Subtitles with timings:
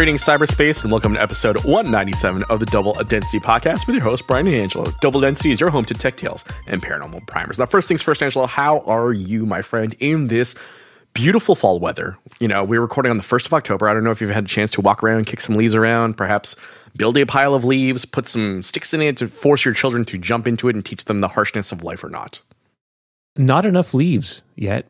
[0.00, 4.26] Greetings, cyberspace, and welcome to episode 197 of the Double Density podcast with your host,
[4.26, 4.90] Brian and Angelo.
[5.02, 7.58] Double Density is your home to tech tales and paranormal primers.
[7.58, 10.54] Now, first things first, Angelo, how are you, my friend, in this
[11.12, 12.16] beautiful fall weather?
[12.38, 13.90] You know, we're recording on the 1st of October.
[13.90, 16.16] I don't know if you've had a chance to walk around, kick some leaves around,
[16.16, 16.56] perhaps
[16.96, 20.16] build a pile of leaves, put some sticks in it to force your children to
[20.16, 22.40] jump into it and teach them the harshness of life or not.
[23.36, 24.86] Not enough leaves yet.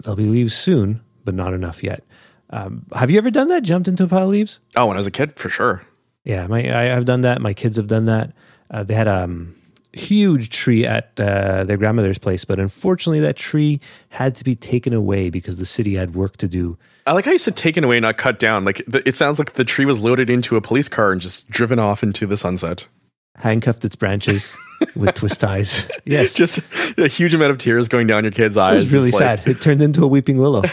[0.00, 2.02] There'll be leaves soon, but not enough yet.
[2.50, 3.62] Um, have you ever done that?
[3.62, 4.60] Jumped into a pile of leaves?
[4.76, 5.82] Oh, when I was a kid, for sure.
[6.24, 7.40] Yeah, my I, I've done that.
[7.40, 8.32] My kids have done that.
[8.70, 9.54] Uh, they had a um,
[9.92, 13.80] huge tree at uh, their grandmother's place, but unfortunately, that tree
[14.10, 16.76] had to be taken away because the city had work to do.
[17.06, 18.64] I like how you said taken away, not cut down.
[18.64, 21.48] Like the, it sounds like the tree was loaded into a police car and just
[21.50, 22.88] driven off into the sunset.
[23.36, 24.56] Handcuffed its branches
[24.96, 25.90] with twist ties.
[26.06, 26.60] Yes, Just
[26.98, 28.82] a huge amount of tears going down your kid's it eyes.
[28.84, 29.48] was really It's like- sad.
[29.48, 30.62] It turned into a weeping willow.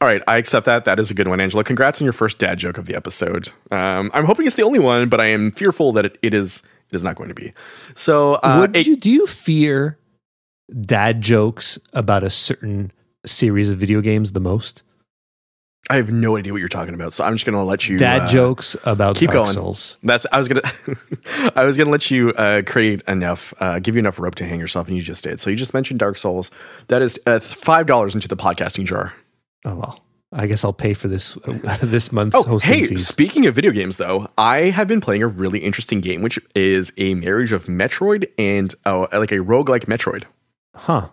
[0.00, 0.84] All right, I accept that.
[0.84, 1.64] That is a good one, Angelo.
[1.64, 3.48] Congrats on your first dad joke of the episode.
[3.72, 6.62] Um, I'm hoping it's the only one, but I am fearful that it, it is
[6.90, 7.52] it is not going to be.
[7.96, 9.98] So, uh, Would it- you do you fear
[10.80, 12.92] dad jokes about a certain
[13.26, 14.82] series of video games the most?
[15.90, 17.98] I have no idea what you're talking about, so I'm just going to let you
[17.98, 19.54] dad uh, jokes about keep Dark going.
[19.54, 19.96] Souls.
[20.02, 20.60] That's I was gonna
[21.56, 24.60] I was gonna let you uh, create enough, uh, give you enough rope to hang
[24.60, 25.40] yourself, and you just did.
[25.40, 26.50] So you just mentioned Dark Souls.
[26.88, 29.14] That is uh, five dollars into the podcasting jar.
[29.68, 30.00] Oh well,
[30.32, 31.36] I guess I'll pay for this
[31.82, 32.86] this month's Oh, hosting hey!
[32.86, 33.06] fees.
[33.06, 36.92] Speaking of video games, though, I have been playing a really interesting game, which is
[36.96, 40.24] a marriage of Metroid and uh, like a roguelike Metroid.
[40.74, 41.08] Huh?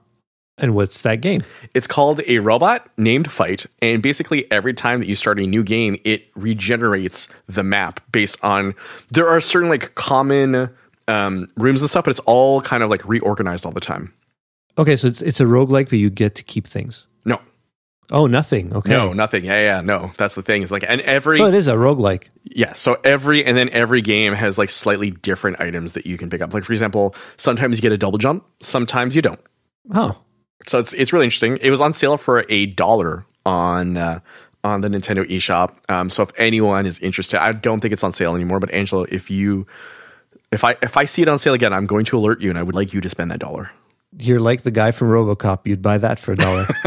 [0.57, 1.43] And what's that game?
[1.73, 5.63] It's called a robot named Fight, and basically every time that you start a new
[5.63, 8.73] game, it regenerates the map based on
[9.11, 10.69] there are certain like common
[11.09, 14.13] um, rooms and stuff, but it's all kind of like reorganized all the time.
[14.77, 17.07] Okay, so it's it's a roguelike, but you get to keep things.
[18.11, 18.75] Oh, nothing.
[18.75, 18.91] Okay.
[18.91, 19.45] no, nothing.
[19.45, 20.11] Yeah, yeah, no.
[20.17, 20.61] That's the thing.
[20.61, 22.25] Is like, and every So it is a roguelike.
[22.43, 26.29] yeah, so every and then every game has like slightly different items that you can
[26.29, 26.53] pick up.
[26.53, 29.39] Like for example, sometimes you get a double jump, sometimes you don't.
[29.93, 30.17] Oh,
[30.67, 31.57] So it's it's really interesting.
[31.61, 34.19] It was on sale for a dollar on uh,
[34.63, 35.73] on the Nintendo eShop.
[35.89, 38.59] Um, so if anyone is interested, I don't think it's on sale anymore.
[38.59, 39.65] But Angelo, if you
[40.51, 42.59] if I if I see it on sale again, I'm going to alert you, and
[42.59, 43.71] I would like you to spend that dollar.
[44.17, 45.65] You're like the guy from RoboCop.
[45.65, 46.67] You'd buy that for a dollar.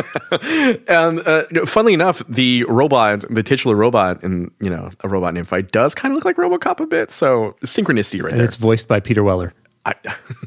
[0.88, 5.48] Um, uh, funnily enough, the robot, the titular robot, in you know a robot named
[5.48, 7.10] Fight, does kind of look like RoboCop a bit.
[7.10, 8.46] So synchronicity right and there.
[8.46, 9.54] it's voiced by Peter Weller.
[9.86, 9.94] I,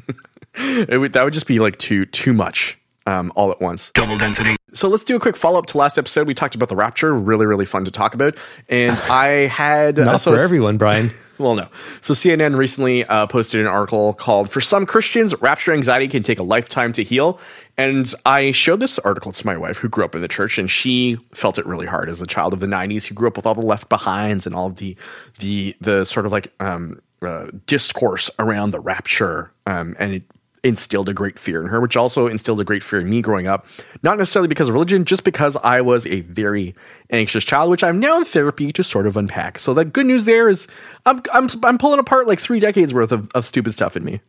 [0.54, 3.90] it would, that would just be like too too much um, all at once.
[3.92, 4.56] Double density.
[4.72, 6.26] So let's do a quick follow up to last episode.
[6.26, 8.36] We talked about the Rapture, really really fun to talk about,
[8.68, 11.12] and I had Not also for everyone, Brian.
[11.38, 11.68] Well, no.
[12.00, 16.38] So CNN recently uh, posted an article called "For Some Christians, Rapture Anxiety Can Take
[16.38, 17.40] a Lifetime to Heal,"
[17.76, 20.70] and I showed this article to my wife, who grew up in the church, and
[20.70, 23.46] she felt it really hard as a child of the '90s, who grew up with
[23.46, 24.96] all the Left Behinds and all the
[25.38, 30.22] the the sort of like um, uh, discourse around the rapture, um, and it
[30.64, 33.46] instilled a great fear in her, which also instilled a great fear in me growing
[33.46, 33.66] up.
[34.02, 36.74] Not necessarily because of religion, just because I was a very
[37.10, 39.58] anxious child, which I'm now in therapy to sort of unpack.
[39.58, 40.68] So the good news there is
[41.06, 44.20] I'm I'm I'm pulling apart like three decades worth of, of stupid stuff in me.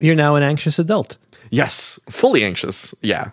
[0.00, 1.18] You're now an anxious adult.
[1.50, 2.94] Yes, fully anxious.
[3.02, 3.32] Yeah.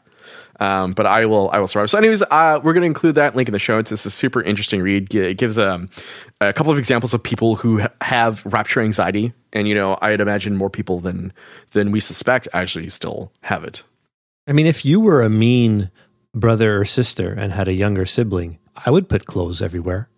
[0.60, 1.90] Um, but I will, I will survive.
[1.90, 3.92] So, anyways, uh, we're going to include that link in the show notes.
[3.92, 5.14] It's a super interesting read.
[5.14, 5.90] It gives um,
[6.42, 10.22] a couple of examples of people who ha- have rapture anxiety, and you know, I'd
[10.22, 11.34] imagine more people than
[11.72, 13.84] than we suspect actually still have it.
[14.48, 15.90] I mean, if you were a mean
[16.34, 20.10] brother or sister and had a younger sibling, I would put clothes everywhere.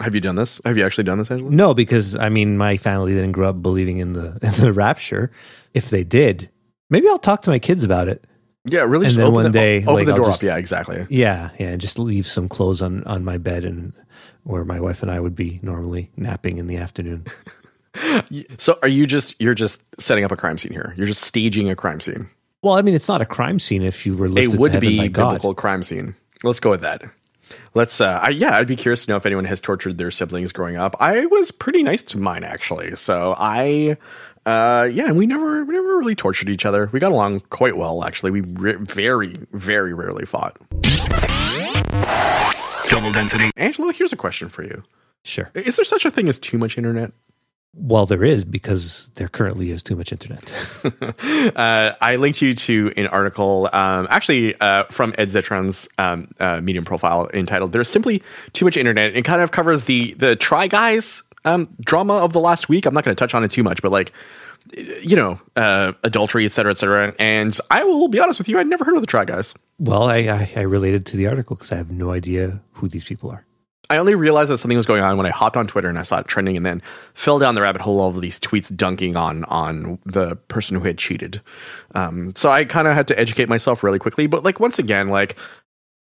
[0.00, 0.60] Have you done this?
[0.64, 1.50] Have you actually done this, Angelo?
[1.50, 5.30] No, because I mean, my family didn't grow up believing in the in the rapture.
[5.74, 6.50] If they did,
[6.90, 8.24] maybe I'll talk to my kids about it.
[8.70, 9.06] Yeah, really.
[9.06, 10.46] And then open one the, day, open like, the door just- up.
[10.46, 11.06] Yeah, exactly.
[11.08, 13.92] Yeah, yeah, and just leave some clothes on on my bed and
[14.42, 17.26] where my wife and I would be normally napping in the afternoon.
[18.58, 20.94] So, are you just you're just setting up a crime scene here?
[20.96, 22.28] You're just staging a crime scene,
[22.62, 24.72] Well, I mean, it's not a crime scene if you were a lifted to would
[24.72, 25.28] heaven be by God.
[25.30, 26.14] biblical crime scene.
[26.42, 27.02] Let's go with that.
[27.74, 28.00] Let's.
[28.00, 30.76] Uh, I, yeah, I'd be curious to know if anyone has tortured their siblings growing
[30.76, 30.94] up.
[31.00, 32.94] I was pretty nice to mine actually.
[32.96, 33.96] So I.
[34.46, 36.88] Uh, yeah, and we never, we never really tortured each other.
[36.90, 38.30] We got along quite well, actually.
[38.30, 40.56] We re- very, very rarely fought.
[42.88, 43.50] Double density.
[43.58, 44.82] Angelo, here's a question for you.
[45.22, 45.50] Sure.
[45.54, 47.12] Is there such a thing as too much internet?
[47.74, 50.52] Well, there is because there currently is too much internet.
[51.56, 56.60] uh, I linked you to an article, um, actually uh, from Ed Zitron's um, uh,
[56.60, 58.22] Medium profile entitled "There's Simply
[58.52, 62.40] Too Much Internet." It kind of covers the the Try Guys um, drama of the
[62.40, 62.86] last week.
[62.86, 64.12] I'm not going to touch on it too much, but like
[65.02, 67.14] you know, uh, adultery, et cetera, et cetera.
[67.18, 69.54] And I will be honest with you, I'd never heard of the Try Guys.
[69.78, 73.04] well, I, I, I related to the article because I have no idea who these
[73.04, 73.44] people are.
[73.90, 76.02] I only realized that something was going on when I hopped on Twitter and I
[76.02, 76.82] saw it trending, and then
[77.14, 80.98] fell down the rabbit hole of these tweets dunking on on the person who had
[80.98, 81.40] cheated.
[81.94, 84.26] Um, so I kind of had to educate myself really quickly.
[84.26, 85.36] But like once again, like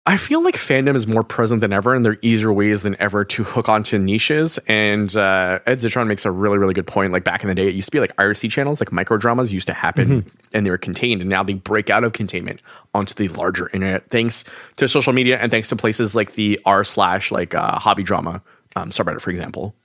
[0.08, 2.96] I feel like fandom is more present than ever, and there are easier ways than
[3.00, 4.58] ever to hook onto niches.
[4.68, 7.12] And uh, Ed Zitron makes a really, really good point.
[7.12, 9.54] Like back in the day, it used to be like IRC channels, like micro dramas
[9.54, 10.30] used to happen, mm-hmm.
[10.54, 12.64] and they were contained, and now they break out of containment
[12.96, 14.44] onto the larger internet, thanks
[14.78, 18.42] to social media and thanks to places like the r slash like uh, hobby drama
[18.76, 19.76] um, subreddit, for example.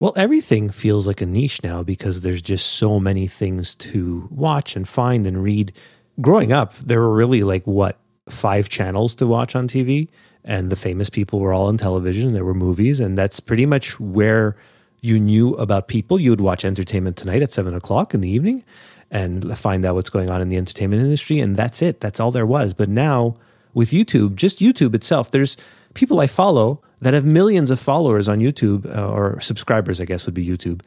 [0.00, 4.74] Well, everything feels like a niche now because there's just so many things to watch
[4.74, 5.72] and find and read.
[6.20, 7.96] Growing up, there were really like what
[8.28, 10.08] five channels to watch on TV,
[10.44, 12.32] and the famous people were all on television.
[12.32, 14.56] There were movies, and that's pretty much where
[15.00, 16.20] you knew about people.
[16.20, 18.64] You would watch Entertainment Tonight at seven o'clock in the evening
[19.10, 22.00] and find out what's going on in the entertainment industry, and that's it.
[22.00, 22.72] That's all there was.
[22.72, 23.36] But now
[23.74, 25.56] with YouTube, just YouTube itself, there's
[25.94, 30.24] people I follow that have millions of followers on YouTube uh, or subscribers, I guess
[30.24, 30.80] would be YouTube.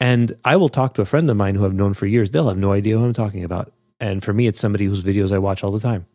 [0.00, 2.30] And I will talk to a friend of mine who I've known for years.
[2.30, 3.72] They'll have no idea who I'm talking about.
[4.00, 6.06] And for me, it's somebody whose videos I watch all the time.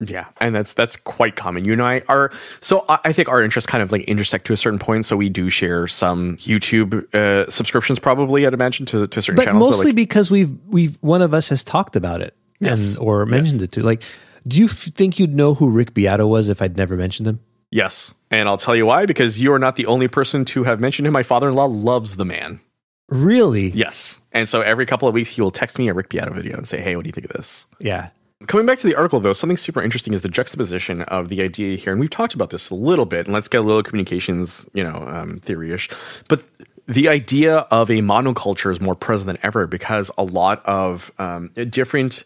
[0.00, 1.64] Yeah, and that's that's quite common.
[1.64, 4.56] You and I are so I think our interests kind of like intersect to a
[4.56, 5.04] certain point.
[5.04, 9.44] So we do share some YouTube uh, subscriptions, probably I'd imagine to to certain but
[9.44, 9.64] channels.
[9.64, 12.90] Mostly but like, because we've we've one of us has talked about it yes.
[12.90, 13.66] and or mentioned yes.
[13.66, 13.82] it to.
[13.82, 14.02] Like,
[14.48, 17.40] do you f- think you'd know who Rick Beato was if I'd never mentioned him?
[17.70, 19.06] Yes, and I'll tell you why.
[19.06, 21.12] Because you are not the only person to have mentioned him.
[21.12, 22.60] My father-in-law loves the man.
[23.08, 23.68] Really?
[23.68, 24.18] Yes.
[24.32, 26.68] And so every couple of weeks he will text me a Rick Beato video and
[26.68, 28.08] say, "Hey, what do you think of this?" Yeah.
[28.46, 31.76] Coming back to the article, though, something super interesting is the juxtaposition of the idea
[31.76, 33.26] here, and we've talked about this a little bit.
[33.26, 35.88] And let's get a little communications, you know, um, theory-ish.
[36.28, 36.44] But
[36.86, 41.48] the idea of a monoculture is more present than ever because a lot of um,
[41.70, 42.24] different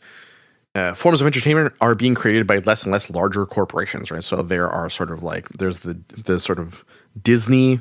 [0.75, 4.25] uh, forms of entertainment are being created by less and less larger corporations, right?
[4.25, 6.85] So there are sort of like there's the the sort of
[7.21, 7.81] Disney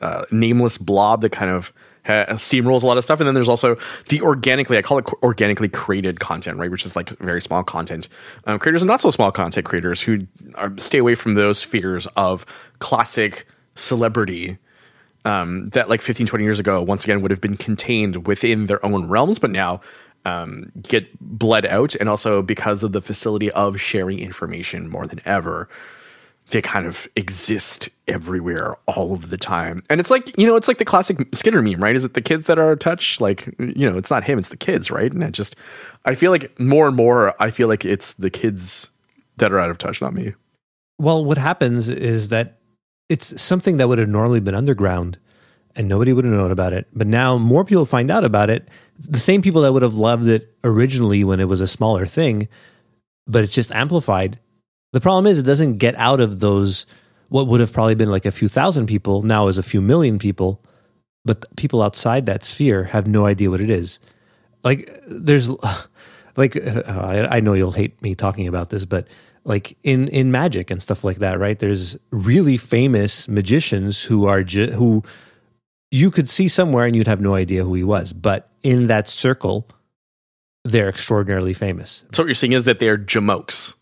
[0.00, 1.72] uh, nameless blob that kind of
[2.08, 3.20] steamrolls a lot of stuff.
[3.20, 3.76] And then there's also
[4.08, 6.70] the organically, I call it organically created content, right?
[6.70, 8.08] Which is like very small content
[8.46, 12.06] um, creators and not so small content creators who are, stay away from those spheres
[12.16, 12.46] of
[12.78, 14.58] classic celebrity
[15.24, 18.84] um, that like 15, 20 years ago, once again, would have been contained within their
[18.84, 19.80] own realms, but now
[20.24, 21.94] um, get bled out.
[21.94, 25.68] And also because of the facility of sharing information more than ever
[26.50, 29.82] they kind of exist everywhere all of the time.
[29.90, 31.94] And it's like, you know, it's like the classic Skinner meme, right?
[31.94, 33.20] Is it the kids that are touched?
[33.20, 35.12] Like, you know, it's not him, it's the kids, right?
[35.12, 35.56] And I just,
[36.04, 38.88] I feel like more and more, I feel like it's the kids
[39.36, 40.34] that are out of touch, not me.
[40.98, 42.58] Well, what happens is that
[43.08, 45.18] it's something that would have normally been underground
[45.76, 46.86] and nobody would have known about it.
[46.92, 48.68] But now more people find out about it.
[48.98, 52.48] The same people that would have loved it originally when it was a smaller thing,
[53.26, 54.40] but it's just amplified
[54.92, 56.86] the problem is it doesn't get out of those
[57.28, 60.18] what would have probably been like a few thousand people now is a few million
[60.18, 60.62] people,
[61.24, 64.00] but people outside that sphere have no idea what it is.
[64.64, 65.48] Like there's
[66.36, 69.06] like uh, I, I know you'll hate me talking about this, but
[69.44, 71.58] like in in magic and stuff like that, right?
[71.58, 75.02] There's really famous magicians who are ju- who
[75.90, 79.08] you could see somewhere and you'd have no idea who he was, but in that
[79.08, 79.66] circle,
[80.64, 82.04] they're extraordinarily famous.
[82.12, 83.74] So what you're saying is that they're jamokes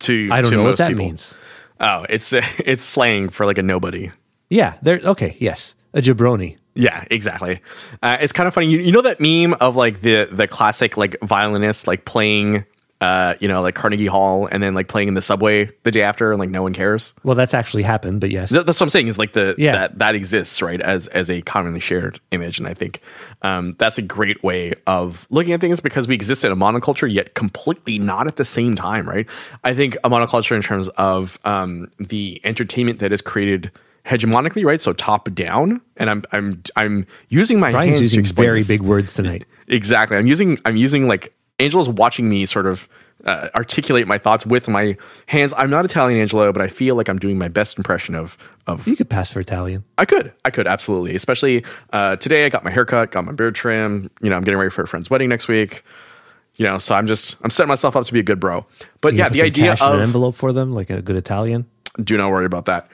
[0.00, 1.04] to I don't to know what that people.
[1.04, 1.34] means.
[1.80, 4.10] Oh, it's it's slang for like a nobody.
[4.48, 5.00] Yeah, there.
[5.02, 6.56] Okay, yes, a jabroni.
[6.74, 7.60] Yeah, exactly.
[8.02, 8.66] Uh, it's kind of funny.
[8.66, 12.64] You, you know that meme of like the the classic like violinist like playing
[13.00, 16.02] uh, you know, like Carnegie Hall and then like playing in the subway the day
[16.02, 17.12] after and like no one cares.
[17.22, 18.50] Well, that's actually happened, but yes.
[18.50, 19.72] That's what I'm saying is like the yeah.
[19.72, 22.58] that that exists, right, as as a commonly shared image.
[22.58, 23.00] And I think
[23.42, 27.12] um, that's a great way of looking at things because we exist in a monoculture
[27.12, 29.28] yet completely not at the same time, right?
[29.62, 33.70] I think a monoculture in terms of um, the entertainment that is created
[34.06, 34.80] hegemonically, right?
[34.80, 38.68] So top down, and I'm I'm I'm using my Brian's hands using very this.
[38.68, 39.44] big words tonight.
[39.68, 42.88] Exactly, I'm using I'm using like Angelo's watching me sort of
[43.24, 44.96] uh, articulate my thoughts with my
[45.26, 45.52] hands.
[45.56, 48.36] I'm not Italian, Angelo, but I feel like I'm doing my best impression of
[48.66, 48.86] of.
[48.86, 49.84] You could pass for Italian.
[49.98, 51.14] I could, I could absolutely.
[51.14, 54.10] Especially uh, today, I got my haircut, got my beard trim.
[54.20, 55.82] You know, I'm getting ready for a friend's wedding next week.
[56.56, 58.66] You know, so I'm just I'm setting myself up to be a good bro.
[59.00, 61.66] But you yeah, the idea of an envelope for them, like a good Italian.
[62.02, 62.88] Do not worry about that.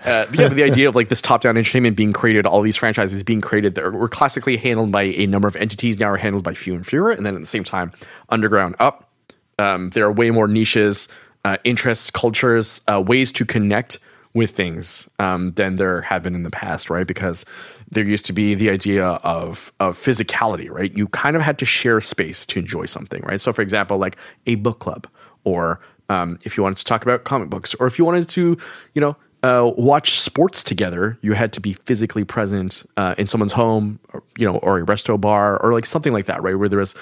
[0.00, 3.22] Uh, yeah, but the idea of like this top-down entertainment being created, all these franchises
[3.22, 6.54] being created that were classically handled by a number of entities, now are handled by
[6.54, 7.92] few and fewer, and then at the same time,
[8.28, 9.10] underground up.
[9.58, 11.08] Um, there are way more niches,
[11.44, 13.98] uh, interests, cultures, uh, ways to connect
[14.34, 17.06] with things um, than there have been in the past, right?
[17.06, 17.44] Because
[17.90, 20.96] there used to be the idea of of physicality, right?
[20.96, 23.40] You kind of had to share space to enjoy something, right?
[23.40, 25.06] So, for example, like a book club,
[25.44, 28.58] or um, if you wanted to talk about comic books, or if you wanted to,
[28.94, 33.52] you know, uh, watch sports together, you had to be physically present uh, in someone's
[33.52, 36.58] home, or, you know, or a resto bar, or like something like that, right?
[36.58, 36.94] Where there was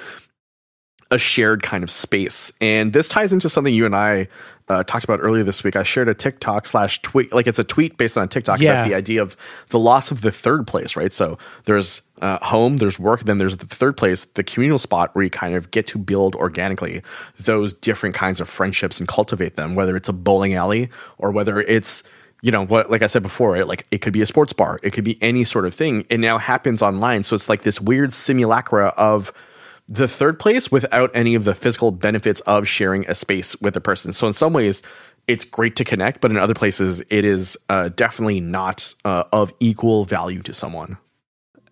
[1.13, 2.51] a shared kind of space.
[2.61, 4.27] And this ties into something you and I
[4.69, 5.77] uh, talked about earlier this week.
[5.77, 8.73] I shared a TikTok slash tweet, like it's a tweet based on TikTok Yeah.
[8.73, 9.37] about the idea of
[9.69, 11.13] the loss of the third place, right?
[11.13, 15.23] So there's uh, home, there's work, then there's the third place, the communal spot where
[15.23, 17.03] you kind of get to build organically
[17.39, 21.61] those different kinds of friendships and cultivate them, whether it's a bowling alley or whether
[21.61, 22.03] it's
[22.43, 24.79] you know what like i said before right like it could be a sports bar
[24.83, 27.23] it could be any sort of thing it now happens online.
[27.23, 29.33] So it's like this weird simulacra of
[29.89, 33.81] the third place without any of the physical benefits of sharing a space with a
[33.81, 34.13] person.
[34.13, 34.83] So in some ways
[35.29, 39.53] it's great to connect but in other places it is uh, definitely not uh, of
[39.61, 40.99] equal value to someone.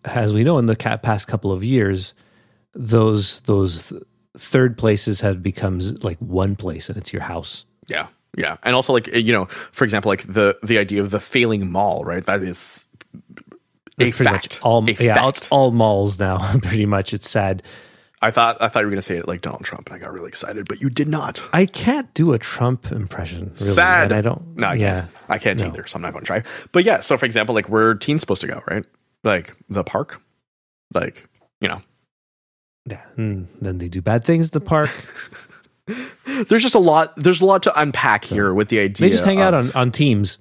[0.05, 2.15] As we know in the past couple of years,
[2.73, 4.03] those those th-
[4.37, 7.67] third places have become like one place, and it's your house.
[7.87, 8.07] yeah
[8.37, 11.71] yeah and also like you know for example like the the idea of the failing
[11.71, 12.87] mall right that is
[13.99, 15.37] a Pretty fact much all a yeah, fact.
[15.39, 16.59] it's all malls now.
[16.63, 17.63] Pretty much, it's sad.
[18.23, 19.99] I thought I thought you were going to say it like Donald Trump, and I
[19.99, 21.43] got really excited, but you did not.
[21.53, 23.53] I can't do a Trump impression.
[23.61, 24.13] Really, Sad.
[24.13, 24.57] I don't.
[24.57, 24.99] No, I yeah.
[25.01, 25.11] can't.
[25.29, 25.67] I can't No.
[25.67, 26.43] either, so I'm not going to try.
[26.73, 28.87] But yeah, so for example, like where teens supposed to go, right?
[29.23, 30.23] Like the park,
[30.95, 31.29] like
[31.61, 31.83] you know,
[32.87, 34.91] Yeah, and then they do bad things at the park.
[36.47, 37.15] there's just a lot.
[37.17, 39.07] There's a lot to unpack here with the idea.
[39.09, 40.39] They just hang out on on teams.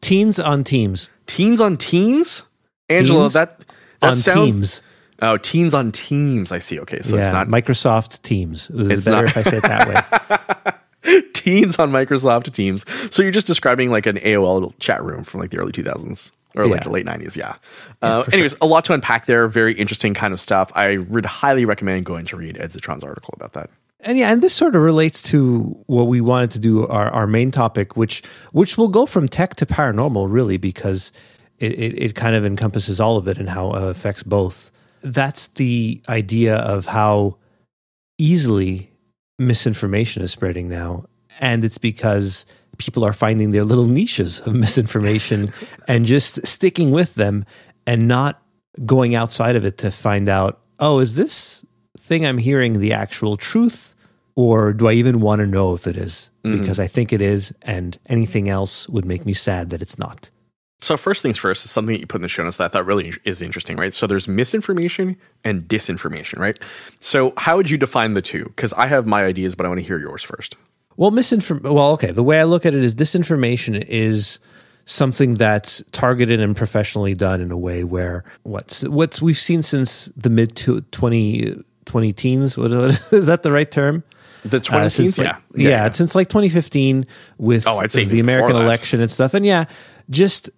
[0.00, 1.10] Teens on teams.
[1.26, 2.42] teens on teens.
[2.88, 3.58] Angelo, Teens that
[4.00, 4.54] that on sounds.
[4.56, 4.82] teams.
[5.22, 6.50] Oh, teens on teams.
[6.50, 6.80] I see.
[6.80, 8.70] Okay, so yeah, it's not Microsoft Teams.
[8.74, 10.74] It's, It's better not- if I say it that
[11.04, 11.22] way.
[11.34, 12.84] teens on Microsoft Teams.
[13.14, 16.66] So you're just describing like an AOL chat room from like the early 2000s or
[16.66, 16.84] like Yeah.
[16.84, 17.36] the late 90s.
[17.36, 17.54] Yeah.
[18.02, 19.46] uh, anyways, a lot to unpack there.
[19.46, 20.72] Very interesting kind of stuff.
[20.74, 23.70] I would highly recommend going to read Ed Zitron's article about that.
[24.02, 27.26] And yeah, and this sort of relates to what we wanted to do our, our
[27.26, 31.12] main topic, which which will go from tech to paranormal, really, because
[31.58, 34.70] it, it, it kind of encompasses all of it and how it affects both.
[35.02, 37.36] That's the idea of how
[38.18, 38.90] easily
[39.38, 41.04] misinformation is spreading now.
[41.38, 42.44] And it's because
[42.78, 45.52] people are finding their little niches of misinformation
[45.88, 47.44] and just sticking with them
[47.86, 48.42] and not
[48.86, 51.64] going outside of it to find out, oh, is this
[51.98, 53.89] thing I'm hearing the actual truth?
[54.40, 56.30] Or do I even want to know if it is?
[56.44, 56.60] Mm-hmm.
[56.60, 60.30] Because I think it is, and anything else would make me sad that it's not.
[60.80, 62.68] So first things first is something that you put in the show notes that I
[62.68, 63.92] thought really is interesting, right?
[63.92, 66.58] So there's misinformation and disinformation, right?
[67.00, 68.44] So how would you define the two?
[68.44, 70.56] Because I have my ideas, but I want to hear yours first.
[70.96, 71.74] Well, misinformation.
[71.74, 72.10] Well, okay.
[72.10, 74.38] The way I look at it is disinformation is
[74.86, 80.06] something that's targeted and professionally done in a way where what's what's we've seen since
[80.16, 82.56] the mid to 20, 20 teens.
[82.56, 84.02] What, what is that the right term?
[84.44, 85.24] The 20 Uh, since yeah.
[85.24, 87.06] like- yeah, since like 2015
[87.38, 89.34] with Oh, I'd say the American election and stuff.
[89.34, 89.64] And yeah,
[90.08, 90.48] just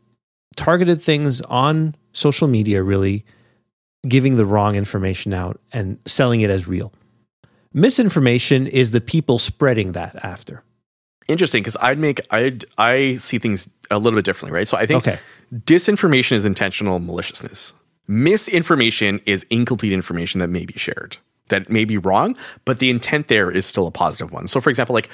[0.57, 3.25] targeted things on social media, really
[4.07, 6.93] giving the wrong information out and selling it as real.
[7.73, 10.63] Misinformation is the people spreading that after.
[11.29, 14.69] Interesting, because I'd make I I see things a little bit differently, right?
[14.69, 15.19] So I think Okay.
[15.55, 17.73] disinformation is intentional maliciousness.
[18.09, 21.17] Misinformation is incomplete information that may be shared,
[21.53, 24.49] that may be wrong, but the intent there is still a positive one.
[24.49, 25.09] So, for example, like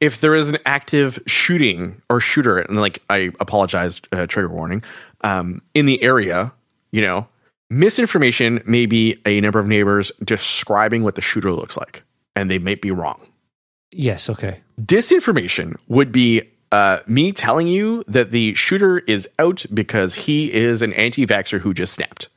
[0.00, 4.82] if there is an active shooting or shooter, and like I apologize, uh, trigger warning,
[5.22, 6.52] um, in the area,
[6.90, 7.28] you know,
[7.70, 12.02] misinformation may be a number of neighbors describing what the shooter looks like,
[12.34, 13.28] and they may be wrong
[13.92, 14.60] Yes, okay.
[14.80, 20.80] disinformation would be uh, me telling you that the shooter is out because he is
[20.80, 22.28] an anti-vaxxer who just snapped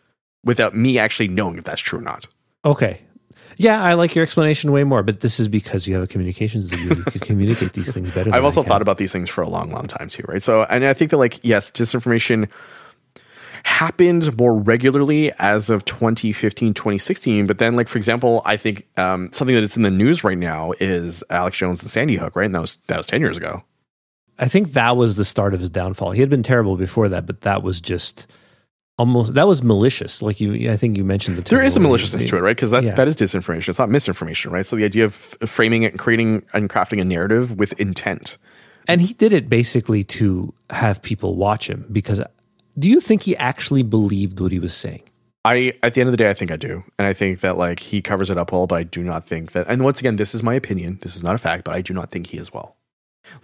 [0.43, 2.27] without me actually knowing if that's true or not.
[2.65, 3.01] Okay.
[3.57, 6.69] Yeah, I like your explanation way more, but this is because you have a communications
[6.69, 6.97] degree.
[6.97, 8.29] You can communicate these things better.
[8.33, 10.43] I've also thought about these things for a long, long time too, right?
[10.43, 12.49] So, and I think that like, yes, disinformation
[13.63, 17.47] happened more regularly as of 2015, 2016.
[17.47, 20.37] But then, like, for example, I think um, something that is in the news right
[20.37, 22.45] now is Alex Jones and Sandy Hook, right?
[22.45, 23.63] And that was, that was 10 years ago.
[24.37, 26.11] I think that was the start of his downfall.
[26.11, 28.27] He had been terrible before that, but that was just
[28.97, 30.21] almost that was malicious.
[30.21, 32.55] Like you, I think you mentioned the term There is a maliciousness to it, right?
[32.55, 32.95] Because that's Yeah.
[32.95, 33.69] that is disinformation.
[33.69, 34.65] It's not misinformation, right?
[34.65, 38.37] So the idea of framing it and creating and crafting a narrative with intent.
[38.87, 41.85] and he did it basically to have people watch him.
[41.91, 42.21] Because
[42.77, 45.01] do you think he actually believed what he was saying?
[45.43, 47.57] I at the end of the day, I think I do, and I think that
[47.57, 48.65] like he covers it up well.
[48.67, 49.67] But I do not think that.
[49.67, 50.99] And once again, this is my opinion.
[51.01, 52.75] This is not a fact, but I do not think he is well.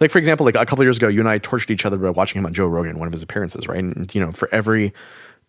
[0.00, 2.10] Like for example, like a couple years ago, you and I tortured each other by
[2.10, 3.78] watching him on Joe Rogan, one of his appearances, right?
[3.82, 4.92] And you know, for every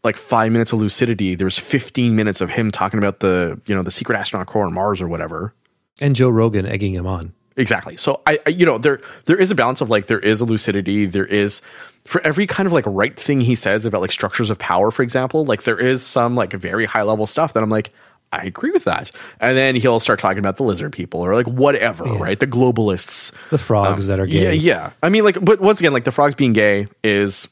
[0.04, 3.76] like five minutes of lucidity, there was 15 minutes of him talking about the you
[3.76, 5.54] know the secret astronaut core on Mars or whatever.
[6.02, 7.34] And Joe Rogan egging him on.
[7.56, 7.98] Exactly.
[7.98, 10.46] So I, I, you know, there there is a balance of like there is a
[10.46, 11.62] lucidity, there is
[12.06, 15.04] for every kind of like right thing he says about like structures of power, for
[15.04, 17.92] example, like there is some like very high level stuff that I'm like,
[18.32, 19.12] I agree with that.
[19.40, 22.18] And then he'll start talking about the lizard people or like whatever, yeah.
[22.18, 22.40] right?
[22.40, 24.56] The globalists, the frogs um, that are gay.
[24.56, 24.92] Yeah, yeah.
[25.04, 27.48] I mean, like, but once again, like the frogs being gay is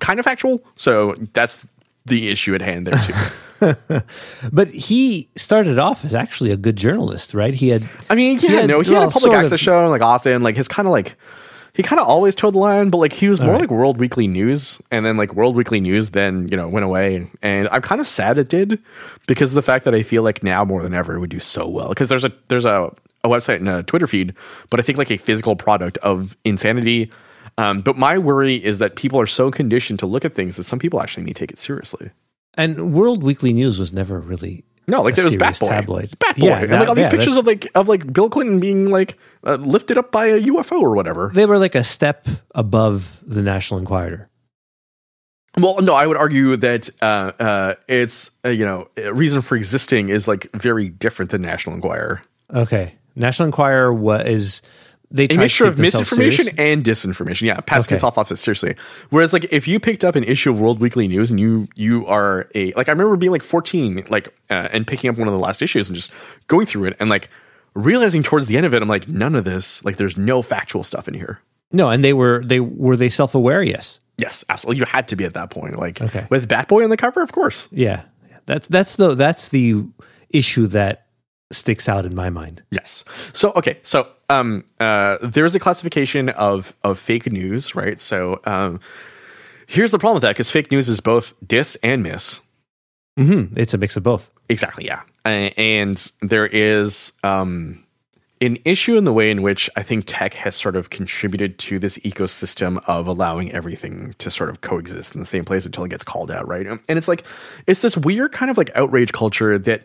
[0.00, 0.64] kind of factual.
[0.74, 1.70] So that's
[2.06, 4.02] the issue at hand there too.
[4.52, 7.54] but he started off as actually a good journalist, right?
[7.54, 7.88] He had.
[8.10, 10.02] I mean, yeah, had, no, he well, had a public access of, show in like
[10.02, 11.16] Austin, like his kind of like.
[11.72, 13.62] He kind of always toed the line, but like he was more right.
[13.62, 17.28] like World Weekly News, and then like World Weekly News then you know went away,
[17.42, 18.80] and I'm kind of sad it did
[19.26, 21.40] because of the fact that I feel like now more than ever it would do
[21.40, 22.92] so well because there's a there's a
[23.24, 24.34] a website and a Twitter feed,
[24.70, 27.10] but I think like a physical product of insanity.
[27.56, 30.64] Um, but my worry is that people are so conditioned to look at things that
[30.64, 32.10] some people actually need to take it seriously.
[32.54, 36.18] And World Weekly News was never really no, like there was Bat Boy, tabloid.
[36.18, 38.60] Bat Boy, yeah, and like all these yeah, pictures of like of like Bill Clinton
[38.60, 41.30] being like uh, lifted up by a UFO or whatever.
[41.32, 44.28] They were like a step above the National Enquirer.
[45.56, 50.10] Well, no, I would argue that uh, uh, it's uh, you know reason for existing
[50.10, 52.20] is like very different than National Enquirer.
[52.52, 54.60] Okay, National Enquirer was
[55.10, 56.58] they a mixture of misinformation serious?
[56.58, 57.42] and disinformation.
[57.42, 58.04] Yeah, pass okay.
[58.04, 58.74] off office seriously.
[59.10, 62.06] Whereas, like, if you picked up an issue of World Weekly News and you you
[62.06, 65.32] are a like, I remember being like fourteen, like, uh, and picking up one of
[65.32, 66.12] the last issues and just
[66.48, 67.28] going through it and like
[67.74, 70.84] realizing towards the end of it, I'm like, none of this, like, there's no factual
[70.84, 71.40] stuff in here.
[71.72, 73.62] No, and they were they were they self aware.
[73.62, 74.78] Yes, yes, absolutely.
[74.78, 76.26] You had to be at that point, like, okay.
[76.30, 77.68] with Batboy on the cover, of course.
[77.72, 78.02] Yeah,
[78.46, 79.84] that's that's the that's the
[80.30, 81.03] issue that
[81.52, 82.62] sticks out in my mind.
[82.70, 83.04] Yes.
[83.32, 88.00] So okay, so um, uh, there's a classification of of fake news, right?
[88.00, 88.80] So um,
[89.66, 92.40] here's the problem with that because fake news is both dis and miss.
[93.18, 93.58] Mm-hmm.
[93.58, 94.30] It's a mix of both.
[94.48, 94.84] Exactly.
[94.86, 97.84] Yeah, and there is um,
[98.40, 101.78] an issue in the way in which I think tech has sort of contributed to
[101.78, 105.88] this ecosystem of allowing everything to sort of coexist in the same place until it
[105.88, 106.66] gets called out, right?
[106.66, 107.24] And it's like
[107.66, 109.84] it's this weird kind of like outrage culture that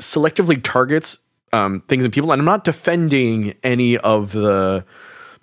[0.00, 1.18] selectively targets
[1.52, 2.32] um, things and people.
[2.32, 4.84] And I'm not defending any of the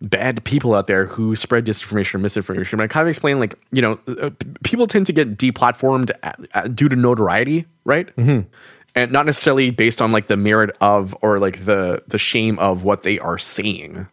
[0.02, 2.78] bad people out there who spread disinformation or misinformation.
[2.78, 4.30] But I kind of explain, like, you know, uh,
[4.63, 8.15] people tend to get deplatformed at, at, due to notoriety, right?
[8.15, 8.48] Mm-hmm.
[8.96, 12.86] And not necessarily based on like the merit of or like the the shame of
[12.86, 14.08] what they are saying.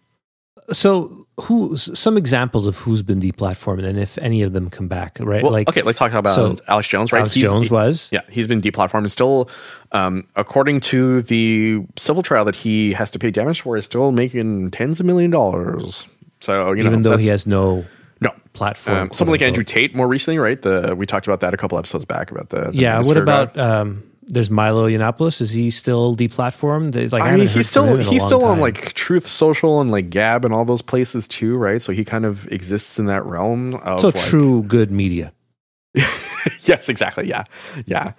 [0.73, 5.17] So, who some examples of who's been deplatformed, and if any of them come back,
[5.21, 5.43] right?
[5.43, 7.21] Well, like, okay, let's talk about so Alex Jones, right?
[7.21, 9.49] Alex he's, Jones was, yeah, he's been deplatformed, and still,
[9.93, 14.13] um, according to the civil trial that he has to pay damage for, is still
[14.13, 16.07] making tens of million dollars.
[16.41, 17.87] So, you know, even though he has no
[18.21, 18.99] no platform.
[18.99, 20.61] Um, someone like Andrew Tate more recently, right?
[20.61, 23.03] The we talked about that a couple episodes back about the, the yeah.
[23.03, 25.41] What about um, there's Milo Yiannopoulos.
[25.41, 27.13] Is he still deplatformed?
[27.13, 28.53] Like, I, I mean, he's still he's still time.
[28.53, 31.83] on like Truth Social and like Gab and all those places too, right?
[31.83, 33.75] So he kind of exists in that realm.
[33.75, 35.33] Of, so like, true good media.
[35.95, 37.29] yes, exactly.
[37.29, 37.45] Yeah,
[37.87, 38.13] yeah.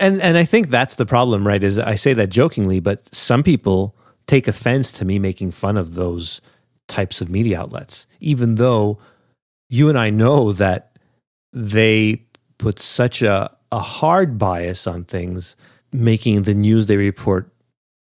[0.00, 1.62] And and I think that's the problem, right?
[1.62, 3.94] Is I say that jokingly, but some people
[4.26, 6.40] take offense to me making fun of those
[6.88, 8.98] types of media outlets, even though
[9.68, 10.96] you and I know that
[11.52, 12.24] they
[12.58, 15.56] put such a a hard bias on things,
[15.92, 17.50] making the news they report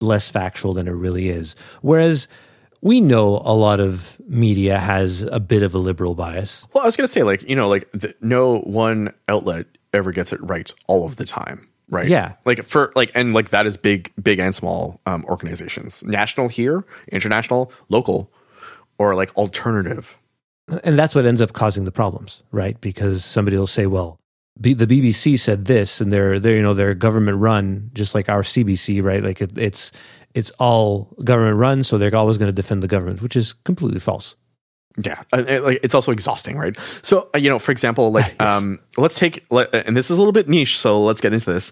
[0.00, 1.56] less factual than it really is.
[1.80, 2.28] Whereas
[2.82, 6.66] we know a lot of media has a bit of a liberal bias.
[6.72, 10.12] Well, I was going to say, like, you know, like the, no one outlet ever
[10.12, 11.66] gets it right all of the time.
[11.88, 12.08] Right.
[12.08, 12.34] Yeah.
[12.44, 16.02] Like for like and like that is big, big and small um, organizations.
[16.02, 18.32] National here, international, local,
[18.98, 20.18] or like alternative.
[20.82, 22.80] And that's what ends up causing the problems, right?
[22.80, 24.18] Because somebody will say, well,
[24.60, 28.28] B- the BBC said this, and they're they're you know they're government run, just like
[28.28, 29.22] our CBC, right?
[29.22, 29.92] Like it, it's
[30.34, 34.00] it's all government run, so they're always going to defend the government, which is completely
[34.00, 34.36] false.
[34.98, 36.74] Yeah, uh, like it's also exhausting, right?
[37.02, 38.62] So uh, you know, for example, like yes.
[38.62, 41.52] um, let's take let, and this is a little bit niche, so let's get into
[41.52, 41.70] this.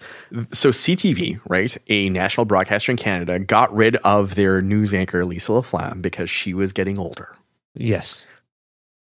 [0.52, 5.52] So CTV, right, a national broadcaster in Canada, got rid of their news anchor Lisa
[5.52, 7.34] LaFlamme because she was getting older.
[7.74, 8.26] Yes.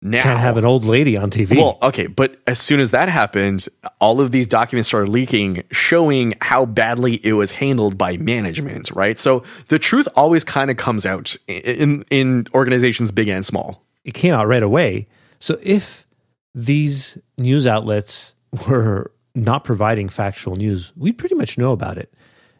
[0.06, 1.56] Now, Can't have an old lady on TV.
[1.56, 3.66] Well, okay, but as soon as that happened,
[4.00, 8.90] all of these documents started leaking, showing how badly it was handled by management.
[8.90, 13.82] Right, so the truth always kind of comes out in in organizations big and small.
[14.04, 15.08] It came out right away.
[15.38, 16.06] So if
[16.54, 18.34] these news outlets
[18.68, 22.12] were not providing factual news, we pretty much know about it.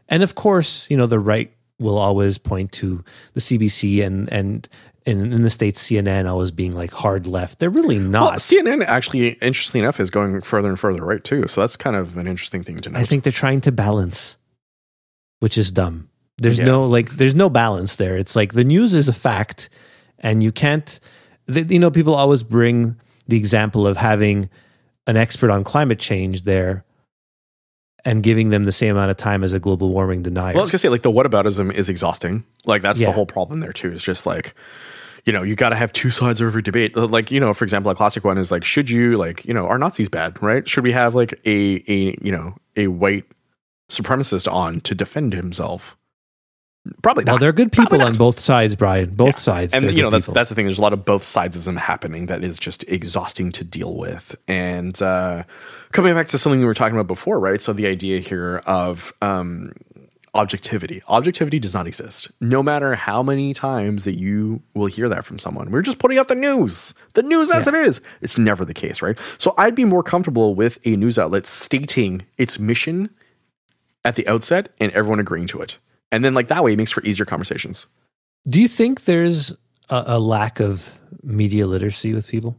[0.09, 3.04] And of course, you know the right will always point to
[3.35, 4.66] the CBC and and
[5.06, 7.58] in, in the states, CNN always being like hard left.
[7.58, 8.22] They're really not.
[8.30, 11.46] Well, CNN actually, interestingly enough, is going further and further right too.
[11.46, 12.98] So that's kind of an interesting thing to know.
[12.98, 14.36] I think they're trying to balance,
[15.40, 16.08] which is dumb.
[16.38, 16.64] There's Yeah.
[16.64, 18.16] no like there's no balance there.
[18.16, 19.68] It's like the news is a fact
[20.18, 20.98] and you can't
[21.46, 22.96] you know people always bring
[23.28, 24.48] the example of having
[25.06, 26.84] an expert on climate change there
[28.06, 30.54] and giving them the same amount of time as a global warming denier.
[30.54, 32.44] Well, I was gonna say like the whataboutism is exhausting.
[32.66, 33.08] Like that's Yeah.
[33.08, 33.92] the whole problem there too.
[33.92, 34.54] It's just like
[35.24, 36.96] you know you got to have two sides of every debate.
[36.96, 39.66] Like you know, for example, a classic one is like, should you like you know
[39.66, 40.42] are Nazis bad?
[40.42, 40.68] Right?
[40.68, 43.24] Should we have like a a you know a white
[43.88, 45.96] supremacist on to defend himself?
[47.02, 47.32] Probably not.
[47.32, 47.40] well, not.
[47.44, 49.14] they're good people on both sides, Brian.
[49.14, 49.72] Both sides.
[49.72, 50.34] and you know that's people.
[50.34, 50.66] that's the thing.
[50.66, 54.37] There's a lot of both sidesism happening that is just exhausting to deal with.
[54.46, 55.44] And uh,
[55.92, 57.60] coming back to something we were talking about before, right?
[57.60, 59.72] So the idea here of um,
[60.35, 61.01] objectivity.
[61.09, 62.31] Objectivity does not exist.
[62.40, 66.18] No matter how many times that you will hear that from someone, we're just putting
[66.18, 66.94] out the news.
[67.14, 68.01] The news as it is.
[68.20, 69.18] It's never the case, right?
[69.38, 73.11] So I'd be more comfortable with a news outlet stating its mission
[74.05, 75.79] at the outset and everyone agreeing to it.
[76.12, 77.87] And then like that way it makes for easier conversations.
[78.47, 79.53] Do you think there's
[79.88, 82.57] a, a lack of media literacy with people?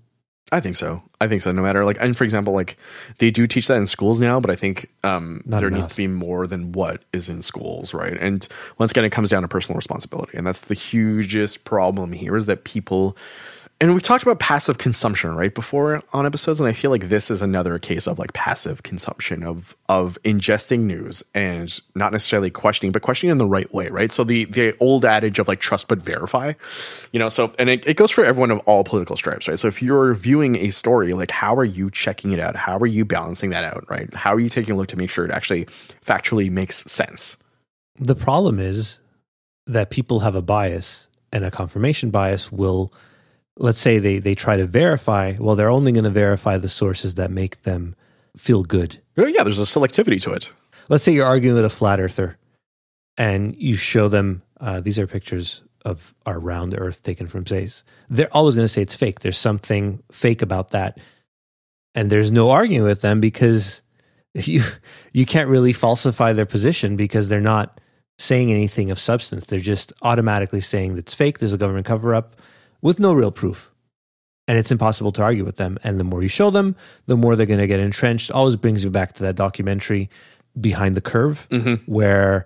[0.51, 1.01] I think so.
[1.19, 1.51] I think so.
[1.51, 2.77] No matter like, and for example, like
[3.17, 5.95] they do teach that in schools now, but I think um, Not there needs to
[5.95, 8.15] be more than what is in schools, right?
[8.19, 12.36] And once again, it comes down to personal responsibility, and that's the hugest problem here
[12.36, 13.17] is that people.
[13.82, 17.30] And we talked about passive consumption right before on episodes, and I feel like this
[17.30, 22.94] is another case of like passive consumption of of ingesting news and not necessarily questioning,
[22.94, 24.14] but questioning in the right way, right?
[24.14, 26.54] So the the old adage of like trust but verify,
[27.12, 27.28] you know.
[27.28, 29.60] So and it, it goes for everyone of all political stripes, right?
[29.60, 32.56] So if you're viewing a story, like how are you checking it out?
[32.56, 34.12] How are you balancing that out, right?
[34.14, 35.66] How are you taking a look to make sure it actually
[36.06, 37.36] factually makes sense?
[38.00, 39.00] The problem is
[39.68, 42.94] that people have a bias, and a confirmation bias will,
[43.58, 47.15] let's say they, they try to verify, well, they're only going to verify the sources
[47.15, 47.96] that make them
[48.36, 49.02] feel good.
[49.18, 50.52] Oh, yeah, there's a selectivity to it.
[50.89, 52.38] Let's say you're arguing with a flat earther
[53.18, 57.84] and you show them uh, these are pictures of our round earth taken from space.
[58.10, 59.20] They're always going to say it's fake.
[59.20, 61.00] There's something fake about that.
[61.94, 63.82] And there's no arguing with them because
[64.34, 64.63] you
[65.13, 67.80] you can't really falsify their position because they're not
[68.18, 69.46] saying anything of substance.
[69.46, 71.39] They're just automatically saying that it's fake.
[71.39, 72.36] There's a government cover up
[72.86, 73.71] with no real proof.
[74.48, 75.78] And it's impossible to argue with them.
[75.84, 76.76] And the more you show them,
[77.08, 78.30] the more they're going to get entrenched.
[78.32, 80.10] Always brings you back to that documentary
[80.60, 81.48] Behind the Curve,
[81.88, 82.45] where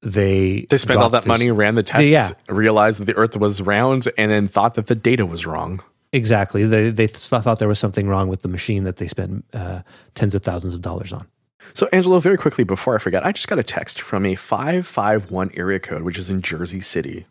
[0.00, 2.30] they They spent all that money, this- ran the tests, Yeah.
[2.48, 5.80] realized that the Earth was round, and then thought that the data was wrong.
[6.12, 6.64] Exactly.
[6.64, 9.80] They they thought there was something wrong with the machine that they spent uh,
[10.14, 11.26] tens of thousands of dollars on.
[11.74, 15.50] So, Angelo, very quickly before I forget, I just got a text from a 551
[15.56, 17.26] area code, which is in Jersey City.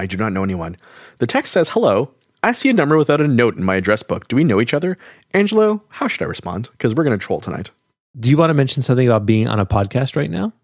[0.00, 0.78] I do not know anyone.
[1.18, 4.28] The text says, Hello, I see a number without a note in my address book.
[4.28, 4.96] Do we know each other?
[5.34, 6.70] Angelo, how should I respond?
[6.72, 7.70] Because we're going to troll tonight.
[8.18, 10.54] Do you want to mention something about being on a podcast right now?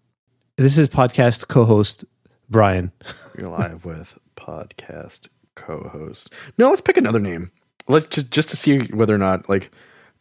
[0.55, 2.03] This is podcast co-host
[2.49, 2.91] Brian.
[3.37, 6.33] You're live with podcast co host.
[6.57, 7.51] No, let's pick another name.
[7.87, 9.69] Let's just, just to see whether or not, like,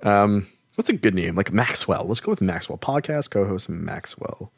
[0.02, 1.36] um, what's a good name?
[1.36, 2.04] Like Maxwell.
[2.04, 2.76] Let's go with Maxwell.
[2.76, 4.52] Podcast co host Maxwell.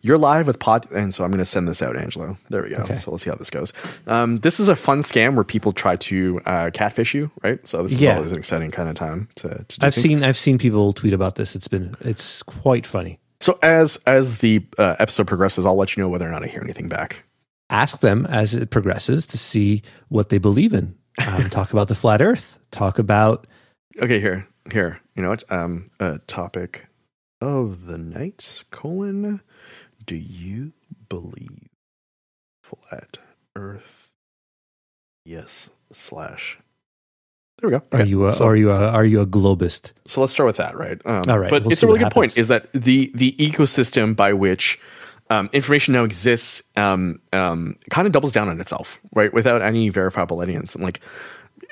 [0.00, 2.36] You're live with pod, and so I'm going to send this out, Angelo.
[2.50, 2.82] There we go.
[2.82, 2.96] Okay.
[2.96, 3.72] So let's see how this goes.
[4.06, 7.64] Um, this is a fun scam where people try to uh, catfish you, right?
[7.66, 8.16] So this is Yeah.
[8.16, 9.48] always an exciting kind of time to.
[9.48, 10.06] to do I've things.
[10.06, 11.54] seen I've seen people tweet about this.
[11.54, 13.18] It's been it's quite funny.
[13.40, 16.46] So as as the uh, episode progresses, I'll let you know whether or not I
[16.46, 17.24] hear anything back.
[17.70, 20.94] Ask them as it progresses to see what they believe in.
[21.26, 22.58] Um, talk about the flat Earth.
[22.70, 23.46] Talk about
[24.02, 25.00] Okay, here, here.
[25.16, 25.44] You know what?
[25.50, 26.86] Um, a topic
[27.40, 29.40] of the night: colon.
[30.04, 30.72] Do you
[31.08, 31.68] believe
[32.62, 33.18] flat
[33.56, 34.12] Earth?
[35.24, 35.70] Yes.
[35.92, 36.58] Slash.
[37.58, 37.82] There we go.
[37.92, 39.92] are you a, so, are you a, are you a globist?
[40.04, 41.00] so let's start with that, right?
[41.04, 42.36] Um, All right, But we'll it's a really good point.
[42.36, 44.80] Is that the the ecosystem by which
[45.30, 49.32] um, information now exists um, um, kind of doubles down on itself, right?
[49.32, 51.00] Without any verifiable evidence, and like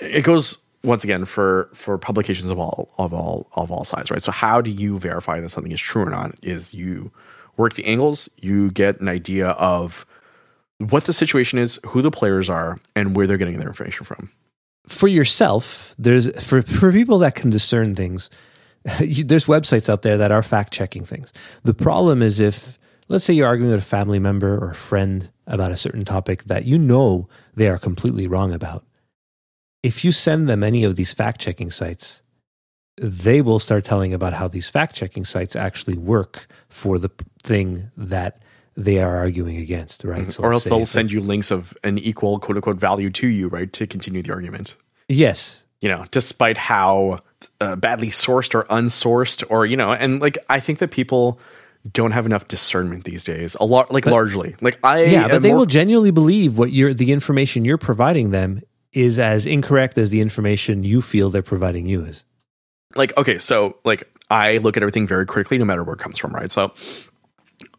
[0.01, 4.23] it goes once again for for publications of all of all of all sides, right?
[4.23, 6.37] So how do you verify that something is true or not?
[6.43, 7.11] Is you
[7.61, 10.07] work the angles, you get an idea of
[10.79, 14.31] what the situation is, who the players are, and where they're getting their information from.
[14.89, 18.31] for yourself, there's for for people that can discern things.
[18.85, 21.35] There's websites out there that are fact checking things.
[21.65, 25.31] The problem is if, let's say, you're arguing with a family member or a friend
[25.47, 28.87] about a certain topic that you know they are completely wrong about.
[29.83, 32.23] If you send them any of these fact checking sites,
[33.01, 37.11] they will start telling about how these fact checking sites actually work for the
[37.43, 38.43] thing that
[38.77, 40.31] they are arguing against, right?
[40.31, 43.49] So or else they'll send you links of an equal quote unquote value to you,
[43.49, 44.77] right, to continue the argument.
[45.09, 47.21] yes, You know, despite how
[47.61, 51.41] uh, badly sourced or unsourced, or you know, and like I think that people
[51.91, 53.57] don't have enough discernment these days.
[53.59, 56.93] A lot, like largely, like I Yeah, but they more- will genuinely believe what you're
[56.93, 58.61] the information you're providing them
[58.93, 62.25] is as incorrect as the information you feel they're providing you is.
[62.97, 66.19] Like okay so like i look at everything very critically no matter where it comes
[66.19, 66.73] from right so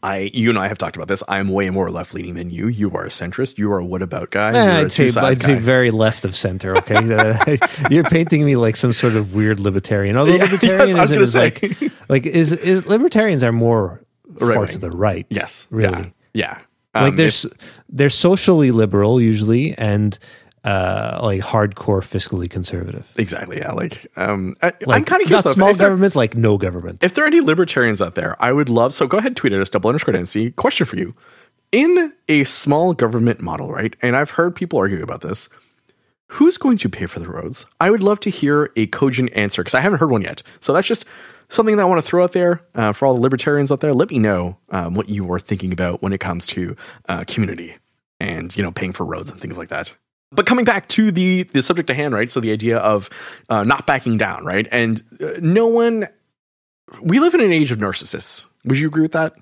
[0.03, 2.67] i you and i have talked about this i'm way more left leaning than you
[2.67, 5.55] you are a centrist you are a what about guy Eh, I'd say I'd say
[5.55, 6.75] very left of center.
[6.77, 7.57] Okay, Uh,
[7.89, 10.17] you're painting me like some sort of weird libertarian.
[10.17, 11.91] Although Yeah, yes, libertarianism gonna is like say.
[12.09, 14.71] like is, is libertarians are more Right far wing.
[14.71, 15.25] to the right.
[15.29, 16.13] yes really.
[16.33, 16.57] yeah,
[16.95, 17.01] yeah.
[17.01, 17.45] like Um, they're if-
[17.89, 20.17] they're socially liberal usually and
[20.63, 23.11] uh like hardcore fiscally conservative.
[23.17, 26.57] exactly yeah like um I, Like i'm kind of curious not small government, like no
[26.57, 27.03] government.
[27.03, 29.61] if there are any libertarians out there i would love so go ahead tweet at
[29.61, 30.55] us double underscore NC.
[30.55, 31.15] question for you
[31.71, 35.49] in a small government model right and i've heard people argue about this
[36.31, 37.65] who's going to pay for the roads?
[37.79, 40.43] I would love to hear a cogent answer because I haven't heard one yet.
[40.61, 41.05] So that's just
[41.49, 43.93] something that I want to throw out there uh, for all the libertarians out there.
[43.93, 46.75] Let me know um, what you are thinking about when it comes to
[47.09, 47.75] uh, community
[48.19, 49.95] and you know paying for roads and things like that.
[50.31, 52.31] But coming back to the the subject at hand, right?
[52.31, 53.09] So the idea of
[53.49, 54.67] uh, not backing down, right?
[54.71, 56.07] And uh, no one.
[57.01, 58.47] We live in an age of narcissists.
[58.65, 59.33] Would you agree with that?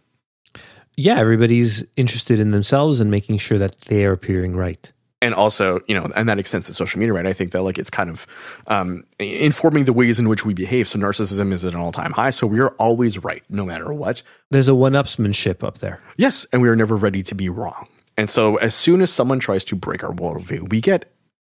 [0.96, 4.92] Yeah, everybody's interested in themselves and making sure that they are appearing right.
[5.22, 7.78] and also you know and that extends to social media right i think that like
[7.78, 8.26] it's kind of
[8.68, 12.30] um, informing the ways in which we behave so narcissism is at an all-time high
[12.30, 16.00] so we are always right no matter what There's a one-upsmanship up there.
[16.18, 17.88] yes and we are never ready to be wrong
[18.20, 21.02] and so as soon as someone tries to break our worldview we get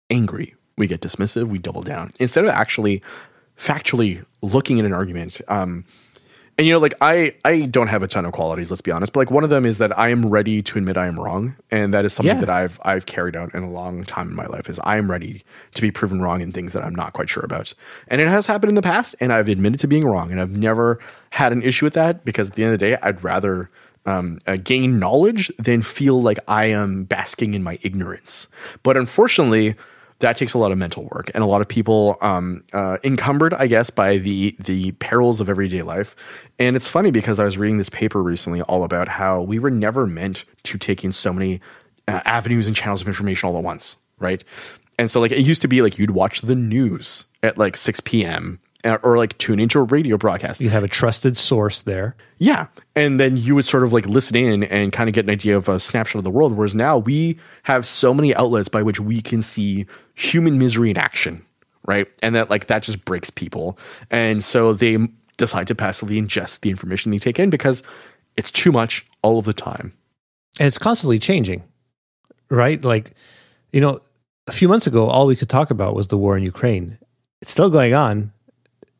[0.10, 3.02] angry we get dismissive we double down instead of actually
[3.58, 5.86] factually looking at an argument um,
[6.58, 8.72] and you know, like I, I don't have a ton of qualities.
[8.72, 10.96] Let's be honest, but like one of them is that I am ready to admit
[10.96, 12.46] I am wrong, and that is something Yeah.
[12.46, 14.70] that I've I've carried out in a long time in my life.
[14.70, 17.44] Is I am ready to be proven wrong in things that I'm not quite sure
[17.44, 17.74] about,
[18.08, 20.56] and it has happened in the past, and I've admitted to being wrong, and I've
[20.58, 20.98] never
[21.32, 23.70] had an issue with that because at the end of the day, I'd rather
[24.06, 28.48] um, uh, gain knowledge than feel like I am basking in my ignorance.
[28.84, 29.76] But unfortunately,
[30.20, 33.54] that takes a lot of mental work and a lot of people um, uh, encumbered,
[33.54, 36.16] I guess, by the the perils of everyday life.
[36.58, 39.70] And it's funny because I was reading this paper recently all about how we were
[39.70, 41.60] never meant to take in so many
[42.08, 44.44] uh, avenues and channels of information all at once, right?
[44.98, 48.00] And so, like, it used to be like you'd watch the news at like 6
[48.02, 48.60] p.m.
[48.86, 50.62] uh, or like tune into a radio broadcast.
[50.62, 52.16] You'd have a trusted source there.
[52.38, 52.68] Yeah.
[52.96, 55.58] And then you would sort of like listen in and kind of get an idea
[55.58, 56.54] of a snapshot of the world.
[56.54, 60.98] Whereas now we have so many outlets by which we can see human misery in
[60.98, 61.44] action,
[61.86, 62.08] right?
[62.22, 63.78] And that like that just breaks people.
[64.12, 64.98] And so they
[65.38, 67.84] decide to passively ingest the information they take in because
[68.38, 69.94] it's too much all of the time.
[70.60, 71.64] And it's constantly changing,
[72.50, 72.82] right?
[72.84, 73.14] Like,
[73.74, 74.00] you know,
[74.48, 76.98] a few months ago, all we could talk about was the war in Ukraine.
[77.42, 78.32] It's still going on,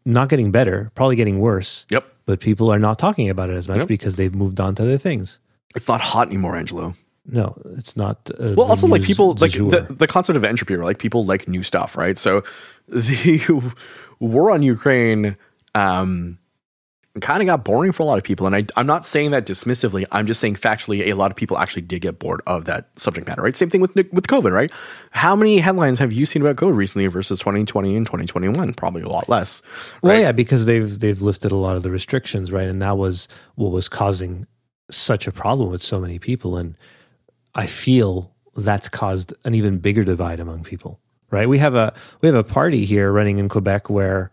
[0.06, 2.06] not getting better, probably getting worse, Yep.
[2.26, 3.88] but people are not talking about it as much Yep.
[3.88, 5.40] because they've moved on to other things.
[5.76, 6.94] It's not hot anymore, Angelo.
[7.28, 8.30] No, it's not.
[8.40, 10.86] Uh, Well, also like people like the, the concept of entropy, right?
[10.86, 12.18] like people like new stuff, right?
[12.20, 12.44] So
[12.88, 13.74] the
[14.20, 15.36] war on Ukraine
[15.74, 16.38] um,
[17.22, 19.46] kind of got boring for a lot of people, and I, I'm not saying that
[19.46, 20.06] dismissively.
[20.12, 23.28] I'm just saying factually, a lot of people actually did get bored of that subject
[23.28, 23.56] matter, right?
[23.56, 24.72] Same thing with with COVID, right?
[25.12, 28.74] How many headlines have you seen about COVID recently versus 2020 and 2021?
[28.74, 29.62] Probably a lot less.
[30.02, 30.22] Well, right?
[30.22, 32.68] yeah, because they've they've lifted a lot of the restrictions, right?
[32.68, 34.48] And that was what was causing
[34.90, 36.58] such a problem with so many people.
[36.58, 36.78] And
[37.54, 41.00] I feel that's caused an even bigger divide among people,
[41.32, 41.48] right?
[41.48, 44.32] We have a we have a party here running in Quebec where,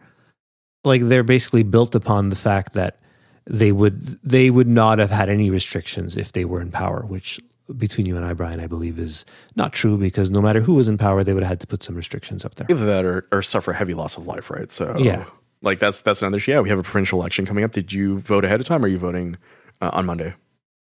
[0.84, 2.98] like, they're basically built upon the fact that
[3.44, 7.40] they would they would not have had any restrictions if they were in power, which
[7.76, 9.24] between you and I, Brian, I believe is
[9.56, 11.82] not true because no matter who was in power, they would have had to put
[11.82, 12.66] some restrictions up there.
[12.70, 14.70] Either that or, or suffer heavy loss of life, right?
[14.70, 15.24] So Yeah.
[15.62, 16.52] like that's that's another issue.
[16.52, 17.72] Yeah, we have a provincial election coming up.
[17.72, 18.82] Did you vote ahead of time?
[18.84, 19.36] or Are you voting
[19.80, 20.34] uh, on Monday?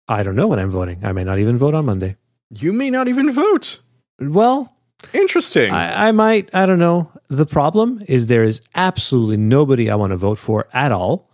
[0.07, 0.99] I don't know when I'm voting.
[1.03, 2.17] I may not even vote on Monday.
[2.49, 3.79] You may not even vote.
[4.19, 4.75] Well,
[5.13, 5.71] Interesting.
[5.71, 6.53] I, I might.
[6.53, 7.11] I don't know.
[7.27, 11.29] The problem is there is absolutely nobody I want to vote for at all,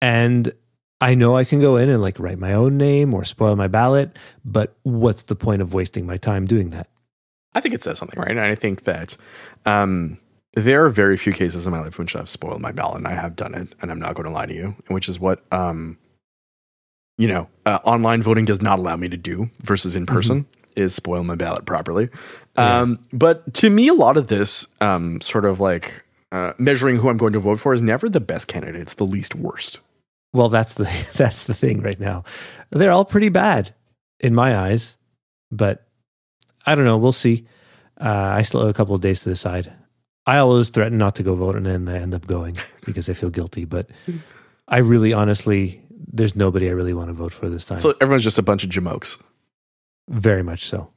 [0.00, 0.52] and
[1.00, 3.68] I know I can go in and like write my own name or spoil my
[3.68, 4.18] ballot.
[4.44, 6.88] But what's the point of wasting my time doing that?
[7.54, 8.30] I think it says something, right?
[8.30, 9.16] And I think that
[9.66, 10.18] um,
[10.54, 13.08] there are very few cases in my life in which I've spoiled my ballot, and
[13.08, 15.42] I have done it, and I'm not going to lie to you, which is what
[15.52, 15.98] um,
[17.20, 20.46] you know, uh, online voting does not allow me to do versus in person
[20.76, 22.08] is spoil my ballot properly.
[22.56, 27.08] Um, but to me, a lot of this um, sort of like uh, measuring who
[27.08, 29.80] I'm going to vote for is never the best candidate; it's the least worst.
[30.32, 30.84] Well, that's the
[31.16, 32.24] that's the thing right now.
[32.70, 33.74] They're all pretty bad
[34.18, 34.96] in my eyes,
[35.50, 35.86] but
[36.66, 36.98] I don't know.
[36.98, 37.46] We'll see.
[38.00, 39.72] Uh, I still have a couple of days to decide.
[40.26, 43.14] I always threaten not to go vote, and then I end up going because I
[43.14, 43.64] feel guilty.
[43.64, 43.90] But
[44.68, 47.78] I really, honestly, there's nobody I really want to vote for this time.
[47.78, 49.20] So everyone's just a bunch of jamokes.
[50.10, 50.90] Very much so.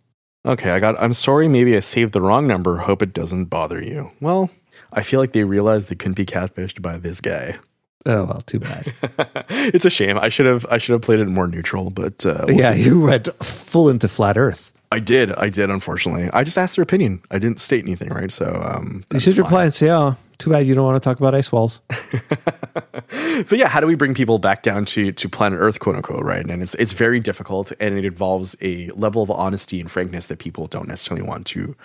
[0.45, 1.01] Okay, I got.
[1.01, 1.47] I'm sorry.
[1.47, 2.77] Maybe I saved the wrong number.
[2.77, 4.11] Hope it doesn't bother you.
[4.19, 4.49] Well,
[4.91, 7.57] I feel like they realized they couldn't be catfished by this guy.
[8.05, 8.91] Oh well, too bad.
[9.49, 10.17] it's a shame.
[10.17, 10.65] I should have.
[10.69, 11.91] I should have played it more neutral.
[11.91, 12.83] But uh, we'll yeah, see.
[12.83, 14.72] you went full into flat Earth.
[14.93, 15.31] I did.
[15.33, 15.69] I did.
[15.69, 17.21] Unfortunately, I just asked their opinion.
[17.31, 18.31] I didn't state anything, right?
[18.31, 19.43] So um, You should fine.
[19.43, 21.81] reply and say, "Oh, too bad you don't want to talk about ice walls."
[23.49, 26.23] But yeah, how do we bring people back down to to planet Earth, quote unquote,
[26.23, 26.45] right?
[26.47, 30.39] And it's it's very difficult, and it involves a level of honesty and frankness that
[30.39, 31.75] people don't necessarily want to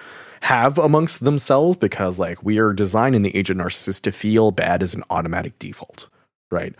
[0.42, 4.50] have amongst themselves because, like, we are designed in the age of narcissists to feel
[4.50, 6.08] bad as an automatic default,
[6.50, 6.74] right?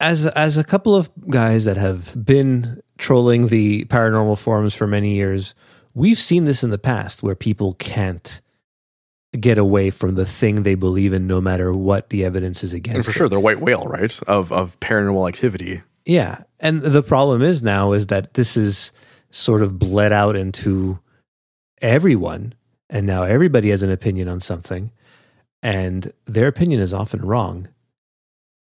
[0.00, 5.12] as as a couple of guys that have been trolling the paranormal forums for many
[5.12, 5.54] years,
[5.92, 8.40] we've seen this in the past where people can't
[9.38, 12.96] get away from the thing they believe in, no matter what the evidence is against.
[12.96, 13.14] And for it.
[13.14, 15.82] sure, the white whale, right, of of paranormal activity.
[16.06, 18.90] Yeah, and the problem is now is that this is
[19.30, 20.98] sort of bled out into
[21.82, 22.54] everyone,
[22.88, 24.92] and now everybody has an opinion on something,
[25.62, 27.68] and their opinion is often wrong.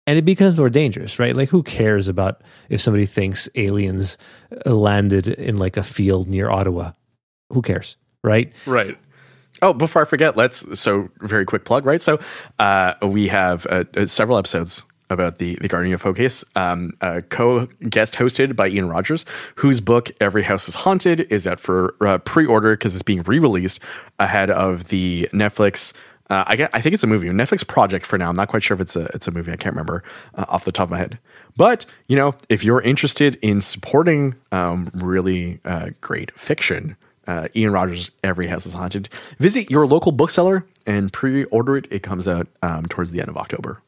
[0.06, 1.34] And it becomes more dangerous, right?
[1.34, 4.18] Like, who cares about if somebody thinks aliens
[4.64, 6.92] uh, landed in like a field near Ottawa?
[7.52, 8.52] Who cares, right?
[8.66, 8.96] Right.
[9.62, 12.02] Oh, before I forget, let's so very quick plug, right?
[12.02, 12.20] So
[12.58, 17.20] uh, we have uh, uh, several episodes about the the Guardian UFO case, um, uh,
[17.28, 19.24] co guest hosted by Ian Rogers,
[19.56, 23.22] whose book "Every House Is Haunted" is out for uh, pre order because it's being
[23.22, 23.80] re released
[24.18, 25.92] ahead of the Netflix.
[26.28, 28.28] Uh, I get, I think it's a movie, a Netflix project for now.
[28.28, 29.52] I'm not quite sure if it's a it's a movie.
[29.52, 30.02] I can't remember
[30.34, 31.18] uh, off the top of my head.
[31.56, 37.72] But you know, if you're interested in supporting um, really uh, great fiction, uh, Ian
[37.72, 39.08] Rogers' Every House is Haunted.
[39.38, 41.86] Visit your local bookseller and pre-order it.
[41.90, 43.82] It comes out um, towards the end of October.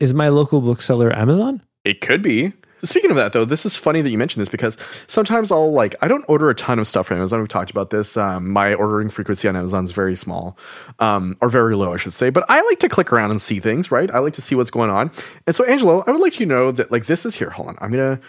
[0.00, 1.62] Is my local bookseller Amazon?
[1.84, 2.52] It could be.
[2.84, 5.94] Speaking of that, though, this is funny that you mentioned this because sometimes I'll like
[6.02, 7.40] I don't order a ton of stuff from Amazon.
[7.40, 8.16] We've talked about this.
[8.16, 10.58] Um, my ordering frequency on Amazon is very small,
[10.98, 12.30] um, or very low, I should say.
[12.30, 14.10] But I like to click around and see things, right?
[14.10, 15.10] I like to see what's going on.
[15.46, 17.50] And so, Angelo, I would like you to know that like this is here.
[17.50, 18.20] Hold on, I'm gonna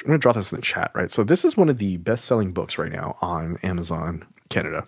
[0.00, 1.10] I'm gonna draw this in the chat, right?
[1.10, 4.86] So this is one of the best-selling books right now on Amazon Canada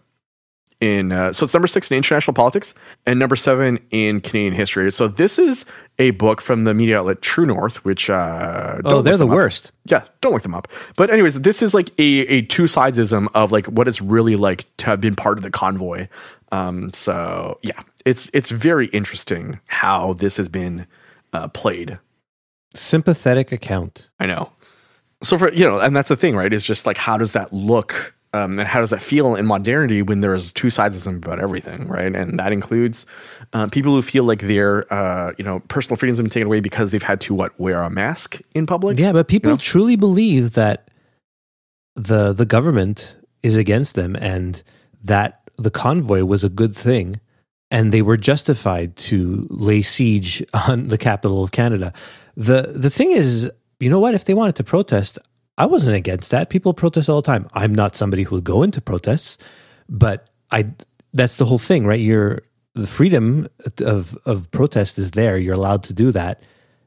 [0.85, 2.75] in uh, so it's number six in international politics
[3.07, 4.92] and number seven in Canadian history.
[4.92, 5.64] So this is
[5.99, 9.33] a book from the media outlet True North, which uh, Oh, they're the up.
[9.33, 9.73] worst.
[9.87, 10.68] Yeah, don't look them up.
[10.97, 14.66] But anyways, this is like a a two sidesism of like what it's really like
[14.79, 16.09] to have been part of the convoy.
[16.53, 20.87] Um, so yeah, it's it's very interesting how this has been
[21.33, 21.99] uh, played.
[22.75, 24.11] Sympathetic account.
[24.18, 24.51] I know.
[25.23, 26.53] So for you know, and that's the thing, right?
[26.53, 28.13] Is just like how does that look?
[28.35, 32.14] Um, and how does that feel in modernity when there's two sidesism about everything, right?
[32.14, 33.07] And that includes
[33.53, 36.59] uh, people who feel like their, uh, you know, personal freedoms have been taken away
[36.59, 38.99] because they've had to what wear a mask in public.
[38.99, 39.57] Yeah, but people know?
[39.57, 40.90] truly believe that
[41.94, 44.64] the the government is against them and
[45.05, 47.20] that the convoy was a good thing
[47.70, 51.92] and they were justified to lay siege on the capital of Canada.
[52.37, 55.18] The the thing is, you know what, if they wanted to protest,
[55.57, 56.51] I wasn't against that.
[56.51, 57.49] People protest all the time.
[57.55, 59.38] I'm not somebody who would go into protests,
[59.88, 60.67] but I
[61.12, 62.01] that's the whole thing, right?
[62.01, 62.43] You're
[62.75, 63.49] the freedom
[63.81, 65.38] of of protest is there.
[65.38, 66.43] You're allowed to do that.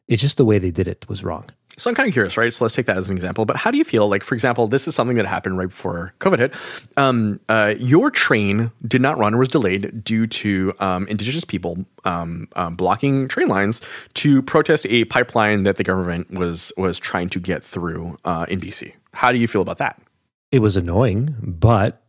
[0.07, 1.45] It's just the way they did it was wrong.
[1.77, 2.51] So I'm kind of curious, right?
[2.51, 3.45] So let's take that as an example.
[3.45, 4.09] But how do you feel?
[4.09, 6.55] Like, for example, this is something that happened right before COVID hit.
[6.97, 11.85] Um, uh, your train did not run or was delayed due to um, Indigenous people
[12.03, 13.81] um, um, blocking train lines
[14.15, 18.59] to protest a pipeline that the government was was trying to get through uh, in
[18.59, 18.93] BC.
[19.13, 20.01] How do you feel about that?
[20.51, 22.01] it was annoying, but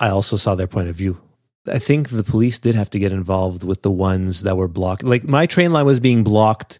[0.00, 1.20] I also saw their point of view.
[1.66, 5.02] I think the police did have to get involved with the ones that were blocked.
[5.02, 6.78] Like my train line was being blocked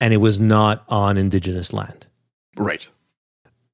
[0.00, 2.06] and it was not on indigenous land.
[2.56, 2.88] Right.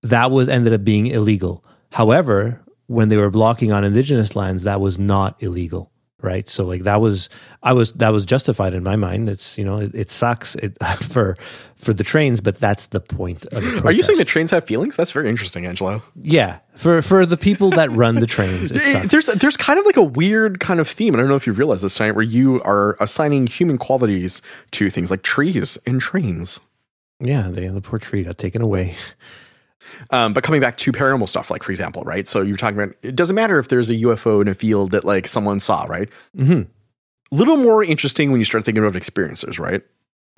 [0.03, 1.65] That was ended up being illegal.
[1.93, 5.90] However, when they were blocking on indigenous lands, that was not illegal.
[6.23, 6.49] Right.
[6.49, 7.29] So like that was
[7.63, 9.29] I was that was justified in my mind.
[9.29, 11.37] It's you know, it, it sucks it, for
[11.77, 14.65] for the trains, but that's the point of the Are you saying that trains have
[14.65, 14.97] feelings?
[14.97, 16.03] That's very interesting, Angelo.
[16.15, 16.59] Yeah.
[16.77, 19.09] For for the people that run the trains, it sucks.
[19.09, 21.15] There's there's kind of like a weird kind of theme.
[21.15, 24.43] I don't know if you've realized this tonight, where you are assigning human qualities
[24.73, 26.61] to things like trees and trains.
[27.19, 28.97] Yeah, the, the poor tree got taken away.
[30.11, 32.27] Um, but coming back to paranormal stuff, like for example, right?
[32.29, 35.05] So you're talking about it doesn't matter if there's a UFO in a field that
[35.05, 36.09] like someone saw, right?
[36.37, 36.67] Mhm.
[37.33, 39.83] A little more interesting when you start thinking about experiences, right?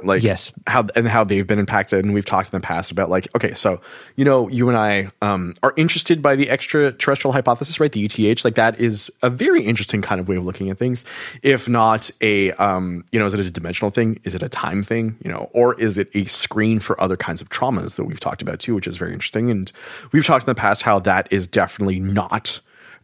[0.05, 0.53] Like Yes.
[0.67, 3.55] how and how they've been impacted and we've talked in the past about like okay
[3.55, 3.81] so
[4.17, 8.45] you know you and i um, are interested by the extraterrestrial hypothesis right the eth
[8.45, 11.05] like that is a very interesting kind of way of looking at things.
[11.43, 14.21] If not a um, you know is it a dimensional thing?
[14.25, 15.17] Is it a time thing?
[15.23, 18.43] You know or is it a screen for other kinds of traumas that we've talked
[18.43, 19.51] about too which is very interesting.
[19.51, 19.71] And
[20.13, 22.61] we've talked in the past how that is definitely not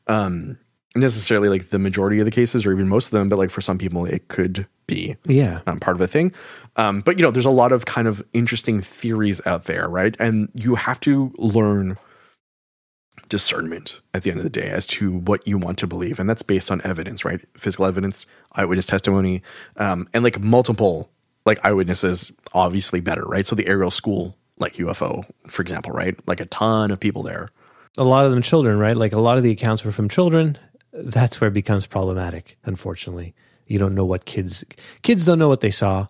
[0.07, 0.59] um,
[0.95, 3.61] necessarily like the majority of the cases or even most of them but like for
[3.61, 5.61] some people it could be Yeah.
[5.67, 6.33] um, part of a thing.
[6.77, 10.17] Um, but you know, there's a lot of kind of interesting theories out there, right?
[10.19, 11.99] And you have to learn
[13.29, 16.29] discernment at the end of the day as to what you want to believe, and
[16.29, 17.41] that's based on evidence, right?
[17.55, 19.43] Physical evidence, eyewitness testimony,
[19.77, 21.11] um, and like multiple
[21.45, 22.33] like eyewitnesses.
[22.55, 23.47] Obviously, better, right?
[23.47, 26.17] So the Ariel School, like UFO, for example, right?
[26.27, 27.51] Like a ton of people there.
[27.99, 28.97] a lot of them children, right?
[28.97, 30.57] Like a lot of the accounts were from children.
[31.05, 32.59] That's where it becomes problematic.
[32.65, 33.35] Unfortunately,
[33.67, 34.65] you don't know what kids
[35.03, 36.09] kids don't know what they saw,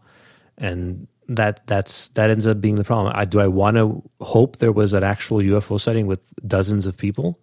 [0.57, 3.12] and that that's that ends up being the problem.
[3.14, 6.97] I, do I want to hope there was an actual UFO sighting with dozens of
[6.97, 7.39] people?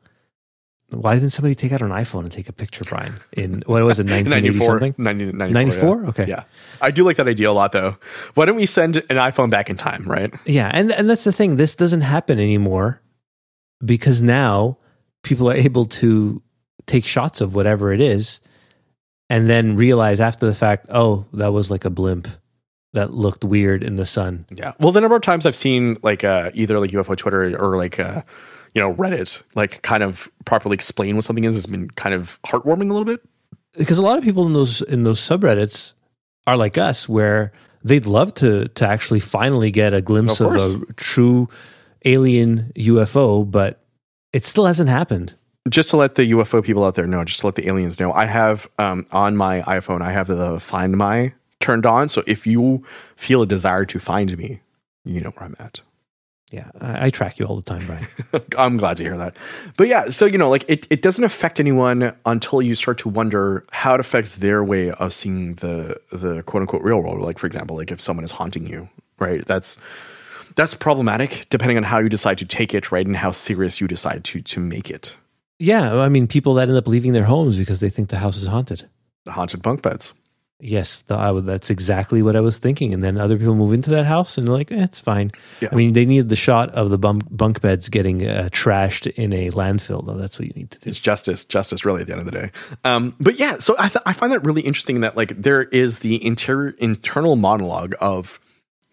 [0.90, 3.16] Why didn't somebody take out an iPhone and take a picture, Brian?
[3.32, 4.96] In what was it, nineteen eighty 94, something?
[4.98, 6.02] 90, 94, 94?
[6.04, 6.10] yeah.
[6.10, 6.26] Okay.
[6.28, 6.44] Yeah.
[6.82, 7.98] I do like that idea a lot though.
[8.36, 10.34] Why don't we send an iPhone back in time, right?
[10.46, 11.58] Yeah, and and that's the thing.
[11.58, 13.02] This doesn't happen anymore
[13.84, 14.78] because now
[15.24, 16.42] people are able to
[16.88, 18.40] take shots of whatever it is
[19.30, 22.28] and then realize after the fact, oh, that was like a blimp
[22.94, 24.46] that looked weird in the sun.
[24.56, 24.74] Yeah.
[24.80, 28.00] Well, the number of times I've seen like uh, either like UFO Twitter or like
[28.00, 28.22] uh,
[28.74, 32.40] you know Reddit like kind of properly explain what something is has been kind of
[32.44, 33.22] heartwarming a little bit.
[33.78, 35.94] Because a lot of people in those in those subreddits
[36.48, 37.52] are like us where
[37.84, 41.50] they'd love to to actually finally get a glimpse Of of, a true
[42.06, 43.82] alien UFO, but
[44.32, 45.36] it still hasn't happened.
[45.70, 48.12] Just to let the UFO people out there know, just to let the aliens know,
[48.12, 52.08] I have um, on my iPhone, I have the Find My turned on.
[52.10, 52.84] So if you
[53.16, 54.60] feel a desire to find me,
[55.04, 55.82] you know where I'm at.
[56.52, 58.08] Yeah, I, I track you all the time, Brian.
[58.58, 59.36] I'm glad to hear that.
[59.78, 63.10] But yeah, so you know, like it, it doesn't affect anyone until you start to
[63.10, 67.20] wonder how it affects their way of seeing the the quote unquote real world.
[67.22, 69.44] Like for example, like if someone is haunting you, right?
[69.46, 69.78] That's
[70.56, 73.06] that's problematic depending on how you decide to take it, right?
[73.06, 75.18] And how serious you decide to to make it.
[75.60, 78.38] Yeah, I mean, people that end up leaving their homes because they think the house
[78.38, 78.90] is haunted.
[79.24, 80.14] The haunted bunk beds.
[80.60, 82.94] Yes, the, I would, that's exactly what I was thinking.
[82.94, 85.32] And then other people move into that house and they're like, eh, it's fine.
[85.60, 85.70] Yeah.
[85.72, 89.34] I mean, they needed the shot of the bunk, bunk beds getting uh, trashed in
[89.34, 90.14] a landfill, though.
[90.14, 90.90] That's what you need to do.
[90.90, 92.52] It's justice, justice, really, at the end of the day.
[92.86, 96.00] Um, but yeah, so I, th- I find that really interesting that like there is
[96.00, 98.40] the interior internal monologue of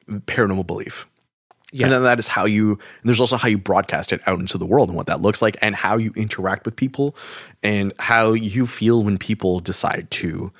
[0.08, 1.06] paranormal belief.
[1.72, 1.86] Yeah.
[1.86, 4.66] And then that is how you, there's also how you broadcast it out into the
[4.66, 7.16] world and what that looks like and how you interact with people
[7.62, 10.52] and how you feel when people decide to,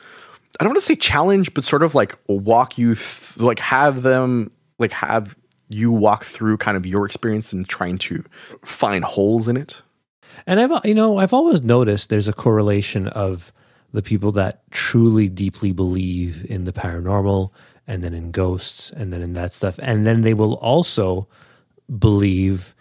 [0.59, 4.03] I don't want to say challenge, but sort of like walk you, th- like have
[4.03, 5.37] them, like have
[5.69, 8.25] you walk through kind of your experience and trying to
[8.65, 9.83] find holes in it.
[10.47, 13.53] And I've you know I've always noticed there's a correlation of
[13.93, 17.51] the people that truly deeply believe in the paranormal
[17.87, 21.27] and then in ghosts and then in that stuff and then they will also
[21.99, 22.75] believe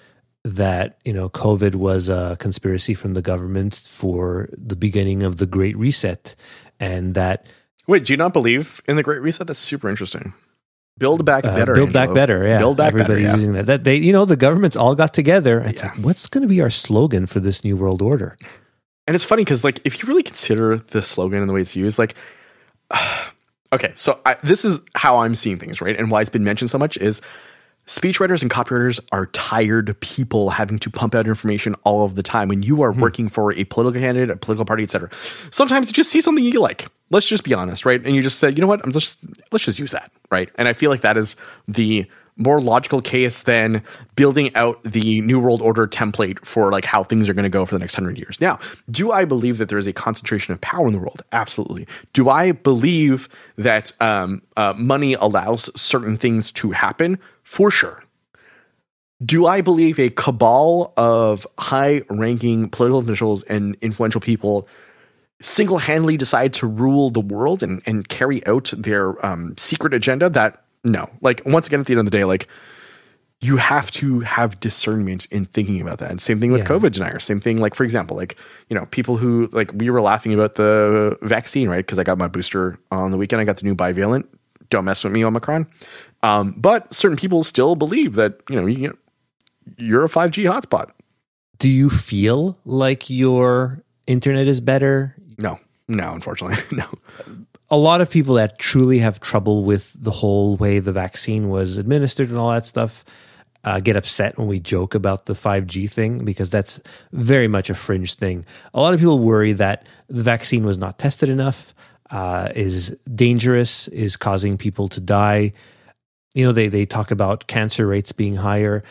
[0.43, 5.45] that you know covid was a conspiracy from the government for the beginning of the
[5.45, 6.36] great reset
[6.80, 7.45] and that
[7.88, 9.47] Wait, do you not believe in the Great Reset?
[9.47, 10.34] That's super interesting.
[10.99, 11.74] Build back uh, better.
[11.74, 13.28] build back better yeah Build back everybody's better.
[13.28, 13.36] Yeah.
[13.36, 15.89] using that that they you know the governments all got together and it's Yeah.
[15.89, 18.38] like what's going to be our slogan for this new world order
[19.08, 21.76] And it's funny because, like, if you really consider the slogan and the way it's
[21.76, 22.14] used, like,
[23.74, 25.97] okay, so I, this is how I'm seeing things, right?
[25.97, 27.22] And why it's been mentioned so much is
[27.88, 32.47] speechwriters and copywriters are tired people having to pump out information all of the time.
[32.47, 33.01] When you are hmm.
[33.01, 35.09] working for a political candidate, a political party, etc.,
[35.51, 36.88] sometimes you just see something you like.
[37.09, 38.03] Let's just be honest, right?
[38.05, 38.82] And you just said, you know what?
[38.84, 39.19] I'm just
[39.51, 40.49] let's just use that, right?
[40.55, 41.36] And I feel like that is
[41.67, 42.05] the
[42.41, 43.83] more logical case than
[44.15, 47.65] building out the new world order template for like how things are going to go
[47.65, 48.41] for the next 100 years.
[48.41, 51.21] Now, do I believe that there is a concentration of power in the world?
[51.31, 51.87] Absolutely.
[52.13, 57.19] Do I believe that um, uh, money allows certain things to happen?
[57.43, 58.03] For sure.
[59.23, 64.67] Do I believe a cabal of high ranking political officials and influential people
[65.39, 70.29] single handedly decide to rule the world and, and carry out their um, secret agenda?
[70.29, 71.09] That, no.
[71.21, 72.47] Like, once again, at the end of the day, like,
[73.43, 76.11] you have to have discernment in thinking about that.
[76.11, 76.67] And same thing with Yeah.
[76.67, 77.23] COVID deniers.
[77.23, 78.38] Same thing, like, for example, like,
[78.69, 81.84] you know, people who, like, we were laughing about the vaccine, right?
[81.86, 83.41] Because I got my booster on the weekend.
[83.41, 84.25] I got the new bivalent.
[84.69, 85.65] Don't mess with me, Omicron.
[86.23, 88.95] Um, but certain people still believe that, you know, you,
[89.77, 90.91] you're a 5G hotspot.
[91.57, 96.86] do you feel like your internet is better No, no, unfortunately, no.
[97.72, 101.78] A lot of people that truly have trouble with the whole way the vaccine was
[101.78, 103.05] administered and all that stuff
[103.63, 106.82] uh, get upset when we joke about the 5G thing because that's
[107.13, 108.45] very much a fringe thing.
[108.74, 111.74] A lot of people worry that the vaccine was not tested enough,
[112.09, 115.53] uh, is dangerous, is causing people to die.
[116.34, 118.84] You know, they, they talk about cancer rates being higher.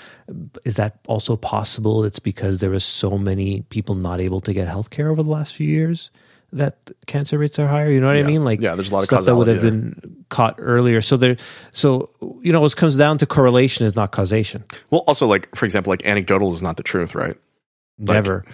[0.64, 2.04] Is that also possible?
[2.04, 5.54] It's because there was so many people not able to get healthcare over the last
[5.54, 6.10] few years
[6.52, 7.90] that cancer rates are higher.
[7.90, 8.24] You know what Yeah.
[8.24, 8.44] I mean?
[8.44, 11.00] Like Yeah, there's a lot of stuff that would have causality been caught earlier.
[11.00, 11.36] So there,
[11.72, 12.10] so
[12.42, 14.64] you know, it comes down to correlation is not causation.
[14.90, 17.36] Well, also like for example, like anecdotal is not the truth, right?
[17.98, 18.44] Like- Never.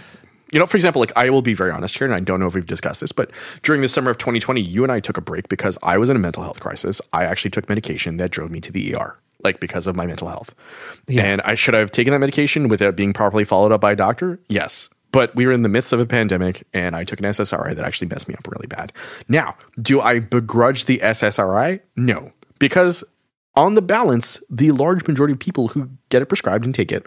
[0.52, 2.46] You know, for example, like I will be very honest here, and I don't know
[2.46, 3.30] if we've discussed this, but
[3.64, 6.14] during the summer of 2020, you and I took a break because I was in
[6.14, 7.02] a mental health crisis.
[7.12, 10.28] I actually took medication that drove me to the ER, like because of my mental
[10.28, 10.54] health.
[11.08, 11.24] Yeah.
[11.24, 14.38] And I should have taken that medication without being properly followed up by a doctor.
[14.48, 14.88] Yes.
[15.16, 17.86] But we were in the midst of a pandemic, and I took an SSRI that
[17.86, 18.92] actually messed me up really bad.
[19.28, 21.80] Now, do I begrudge the SSRI?
[21.96, 23.02] No, because
[23.54, 27.06] on the balance, the large majority of people who get it prescribed and take it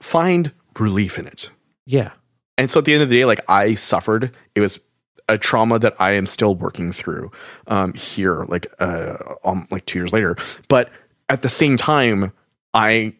[0.00, 1.52] find relief in it.
[1.86, 2.10] Yeah.
[2.56, 4.80] And so at the end of the day, like I suffered, it was
[5.28, 7.30] a trauma that I am still working through
[7.68, 10.36] um, here, like uh, um, like two years later.
[10.66, 10.90] But
[11.28, 12.32] at the same time,
[12.74, 13.14] I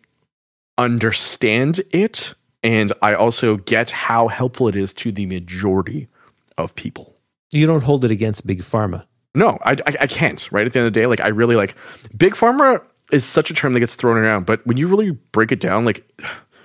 [0.76, 6.08] understand it, and I also get how helpful it is to the majority
[6.56, 7.14] of people.
[7.50, 9.04] You don't hold it against big pharma.
[9.34, 10.50] No, I, I, I can't.
[10.50, 11.74] Right at the end of the day, like I really like
[12.16, 12.82] big pharma
[13.12, 15.84] is such a term that gets thrown around, but when you really break it down,
[15.84, 16.10] like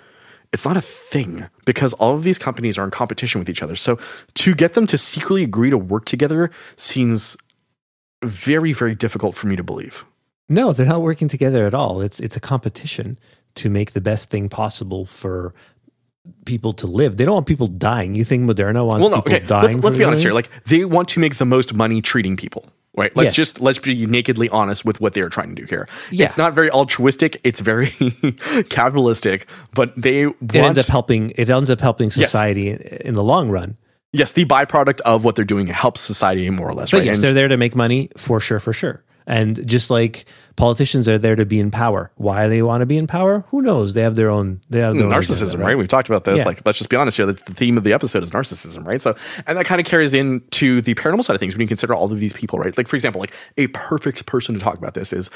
[0.54, 3.76] it's not a thing because all of these companies are in competition with each other.
[3.76, 3.98] So
[4.36, 7.38] to get them to secretly agree to work together seems
[8.24, 10.06] very, very difficult for me to believe.
[10.50, 12.02] No, they're not working together at all.
[12.02, 13.18] It's it's a competition
[13.56, 15.54] to make the best thing possible for
[16.46, 17.18] people to live.
[17.18, 18.16] They don't want people dying.
[18.16, 19.46] You think Moderna wants Well, no, people okay.
[19.48, 19.74] dying?
[19.74, 20.34] Let's, let's be honest here.
[20.34, 22.66] Like they want to make the most money treating people.
[22.96, 23.16] Right.
[23.16, 23.36] Let's Yes.
[23.36, 25.88] just let's be nakedly honest with what they are trying to do here.
[26.12, 26.26] Yeah.
[26.28, 27.42] It's not very altruistic.
[27.44, 27.90] It's very
[28.70, 29.48] capitalistic.
[29.74, 31.32] But they want it ends up helping.
[31.32, 33.78] It ends up helping society in, in the long run.
[34.12, 36.92] yes, the byproduct of what they're doing helps society more or less.
[36.92, 37.06] But right.
[37.08, 39.04] yes, And- they're there to make money for sure, for sure.
[39.26, 42.12] And just like politicians are there to be in power.
[42.16, 43.46] Why they want to be in power?
[43.50, 43.94] Who knows?
[43.94, 44.62] They have their own.
[44.70, 45.78] They have their own narcissism, agenda, right?
[45.78, 46.40] We've talked about this.
[46.40, 46.46] Yeah.
[46.46, 47.26] Like, let's just be honest here.
[47.26, 49.02] That's the theme of the episode is narcissism, right?
[49.02, 49.16] So,
[49.48, 52.12] and that kind of carries into the paranormal side of things when you consider all
[52.12, 52.78] of these people, right?
[52.78, 55.30] Like, for example, like a perfect person to talk about this is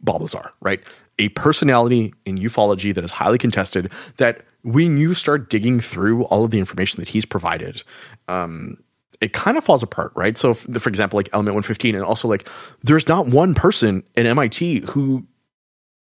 [0.00, 0.80] Bob Lazar, right?
[1.18, 3.90] A personality in ufology that is highly contested.
[4.16, 7.82] That when you start digging through all of the information that he's provided,
[8.28, 8.78] um,
[9.20, 10.36] it kind of falls apart, right?
[10.36, 12.48] So, f- for example, like Element 115, and also like
[12.82, 15.26] there's not one person in MIT who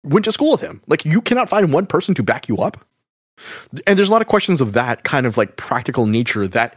[0.04, 0.82] went to school with him.
[0.88, 2.78] Like, you cannot find one person to back you up.
[3.88, 6.76] And there's a lot of questions of that kind of like practical nature that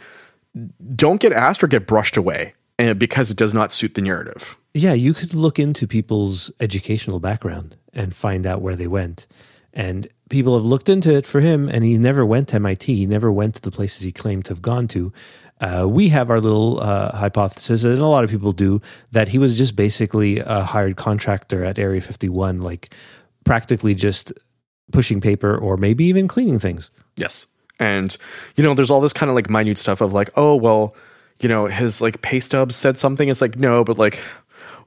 [0.95, 4.57] don't get asked or get brushed away and because it does not suit the narrative.
[4.75, 9.27] Yeah, you could look into people's educational background and find out where they went.
[9.73, 12.95] And people have looked into it for him, and he never went to MIT.
[12.95, 15.13] He never went to the places he claimed to have gone to.
[15.63, 18.83] Uh, we have our little uh, hypothesis, and a lot of people do,
[19.13, 22.93] that he was just basically a hired contractor at Area 51, like
[23.45, 24.33] practically just
[24.91, 26.91] pushing paper or maybe even cleaning things.
[27.17, 27.47] Yes.
[27.79, 28.17] And,
[28.57, 30.95] you know, there's all this kind of like minute stuff of like, oh, well,
[31.41, 33.29] you know, his like pay stubs said something.
[33.29, 34.21] It's like, no, but like,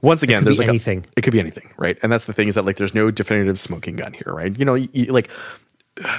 [0.02, 1.06] once again, there's like a- anything.
[1.18, 1.98] it could be anything, right?
[2.04, 4.58] And that's the thing is that like there's no definitive smoking gun here, right?
[4.58, 5.30] You know, you, you- like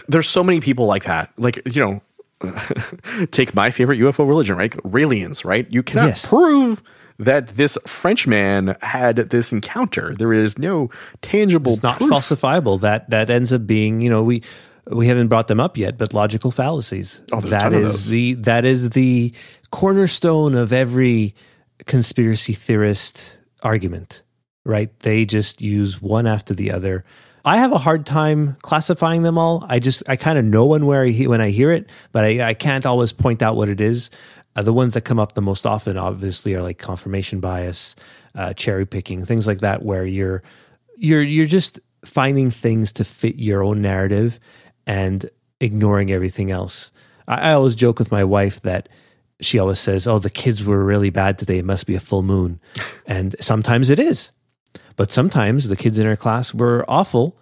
[0.09, 1.31] there's so many people like that.
[1.37, 2.01] Like, you know,
[3.31, 4.73] take my favorite UFO religion, right?
[4.83, 5.67] Raelians, right?
[5.71, 6.27] You cannot Yes.
[6.27, 6.83] prove
[7.19, 10.15] that this Frenchman had this encounter.
[10.15, 10.91] There is no
[11.23, 12.11] tangible It's not proof.
[12.11, 12.81] falsifiable.
[12.81, 14.43] That that ends up being, you know, we
[14.89, 17.23] we haven't brought them up yet, but logical fallacies.
[17.33, 19.33] Oh, that is the that is the
[19.71, 21.35] cornerstone of every
[21.87, 24.23] conspiracy theorist argument,
[24.65, 24.97] right?
[25.01, 27.05] They just use one after the other.
[27.47, 29.65] I have a hard time classifying them all.
[29.69, 32.25] I just I kind of know one where I he- when I hear it, but
[32.25, 34.11] I, I can't always point out what it is.
[34.57, 37.95] Uh, the ones that come up the most often, obviously, are like confirmation bias,
[38.35, 40.43] uh, cherry picking, things like that, where you're
[40.97, 44.41] you're you're just finding things to fit your own narrative
[44.85, 45.31] and
[45.61, 46.91] ignoring everything else.
[47.29, 48.89] I, I always joke with my wife that
[49.41, 51.59] she always says, "Oh, the kids were really bad today.
[51.59, 52.59] It must be a full moon,"
[53.07, 54.33] and sometimes it is,
[54.97, 57.37] but sometimes the kids in her class were awful,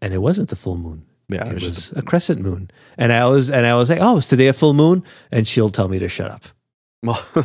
[0.00, 1.06] and it wasn't the full moon.
[1.28, 4.00] Yeah, it it was was a crescent moon, and I was and I was like,
[4.00, 6.44] "Oh, is today a full moon?" And she'll tell me to shut up.
[7.04, 7.20] Well,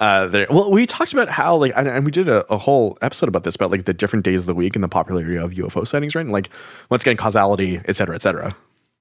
[0.00, 0.46] uh, there.
[0.48, 3.42] Well, we talked about how like, and, and we did a, a whole episode about
[3.42, 6.14] this about like the different days of the week and the popularity of UFO sightings,
[6.14, 6.22] right?
[6.22, 6.48] And like,
[6.88, 8.56] once again, causality, et cetera, et cetera.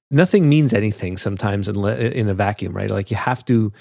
[0.10, 2.90] nothing means anything sometimes in, in a vacuum, right?
[2.90, 3.72] Like you have to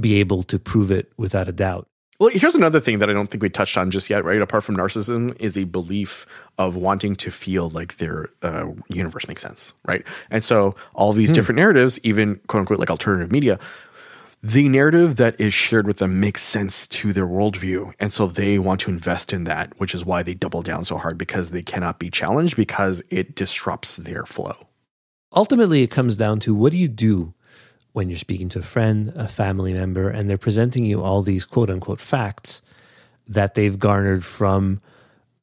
[0.00, 1.88] be able to prove it without a doubt.
[2.18, 4.40] Well, here's another thing that I don't think we touched on just yet, right?
[4.40, 6.26] Apart from narcissism, is a belief
[6.58, 10.06] of wanting to feel like their uh, universe makes sense, right?
[10.30, 13.58] And so all these different narratives, even quote unquote like alternative media,
[14.42, 17.94] the narrative that is shared with them makes sense to their worldview.
[18.00, 20.98] And so they want to invest in that, which is why they double down so
[20.98, 24.66] hard because they cannot be challenged because it disrupts their flow.
[25.34, 27.34] Ultimately, it comes down to what do you do
[27.92, 31.44] when you're speaking to a friend, a family member, and they're presenting you all these
[31.44, 32.62] quote unquote facts
[33.28, 34.80] that they've garnered from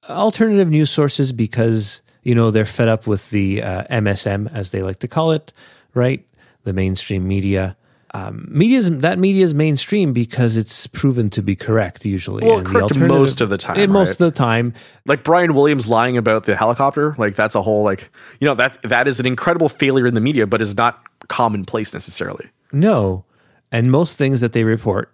[0.09, 4.81] alternative news sources because, you know, they're fed up with the uh, MSM, as they
[4.81, 5.53] like to call it,
[5.93, 6.25] right?
[6.63, 7.75] The mainstream media.
[8.11, 12.43] Um, media's that media is mainstream because it's proven to be correct usually.
[12.43, 14.73] Well, And correct most of the time, eh, Most of the time,
[15.05, 18.81] Like Brian Williams lying about the helicopter, like that's a whole like you know that
[18.81, 22.47] that is an incredible failure in the media, but is not commonplace necessarily.
[22.73, 23.23] No.
[23.71, 25.13] And most things that they report,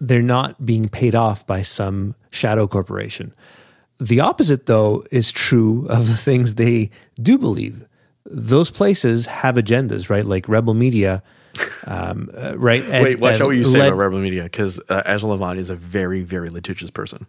[0.00, 3.32] they're not being paid off by some shadow corporation.
[3.98, 6.90] The opposite, though, is true of the things they
[7.22, 7.84] do believe.
[8.24, 10.24] Those places have agendas, right?
[10.24, 11.22] Like Rebel Media,
[11.86, 12.82] um, uh, right?
[12.90, 15.58] And- Wait, watch out what you say led- about Rebel Media because uh, Angela Levant
[15.58, 17.26] is a very very litigious person.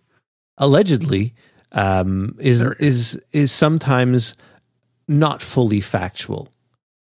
[0.58, 1.34] allegedly
[1.74, 4.34] um, is is is sometimes
[5.08, 6.48] not fully factual.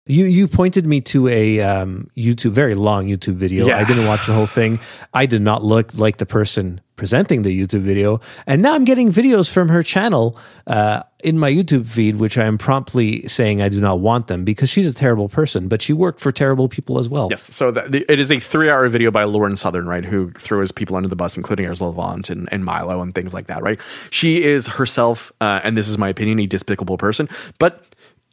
[0.07, 3.65] You you pointed me to a um, YouTube very long YouTube video.
[3.65, 3.79] Yeah.
[3.79, 4.79] I didn't watch the whole thing.
[5.15, 9.11] I did not look like the person presenting the YouTube video, and now I'm getting
[9.11, 10.37] videos from her channel
[10.67, 14.45] uh, in my YouTube feed, which I am promptly saying I do not want them
[14.45, 17.29] because she's a terrible person, but she worked for terrible people as well.
[17.31, 20.71] Yes, so that, the, it is a three-hour video by Lauren Southern, right, who throws
[20.71, 23.79] people under the bus, including Ezra Levant and, and Milo and things like that, right?
[24.11, 27.27] She is herself, uh, and this is my opinion, a despicable person,
[27.57, 27.83] but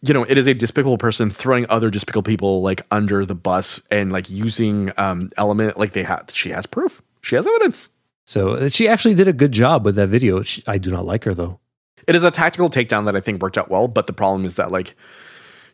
[0.03, 3.81] you know, it is a despicable person throwing other despicable people like under the bus
[3.91, 6.29] and like using um element like they have.
[6.33, 7.03] She has proof.
[7.23, 7.89] She has evidence.
[8.27, 10.43] So uh, she actually did a good job with that video.
[10.43, 11.61] She, I do not like her though.
[12.09, 14.57] It is a tactical takedown that I think worked out well, but the problem is
[14.57, 14.97] that like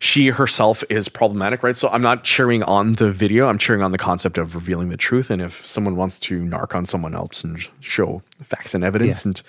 [0.00, 1.76] she herself is problematic, right?
[1.76, 3.48] So I'm not cheering on the video.
[3.48, 5.28] I'm cheering on the concept of revealing the truth.
[5.28, 9.30] And if someone wants to narc on someone else and show facts and evidence Yeah.
[9.30, 9.42] and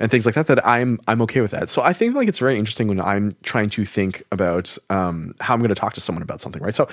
[0.00, 1.70] and things like that, that I'm I'm okay with that.
[1.70, 5.54] So I think like it's very interesting when I'm trying to think about um, how
[5.54, 6.74] I'm going to talk to someone about something, right?
[6.74, 6.88] So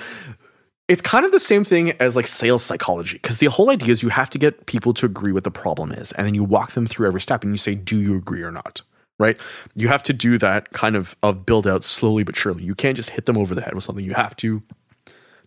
[0.86, 4.02] it's kind of the same thing as like sales psychology because the whole idea is
[4.02, 6.72] you have to get people to agree what the problem is and then you walk
[6.72, 8.82] them through every step and you say do you agree or not
[9.20, 9.38] right
[9.74, 12.96] you have to do that kind of of build out slowly but surely you can't
[12.96, 14.62] just hit them over the head with something you have to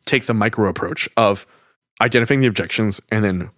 [0.06, 1.46] take the micro approach of
[2.02, 3.50] identifying the objections and then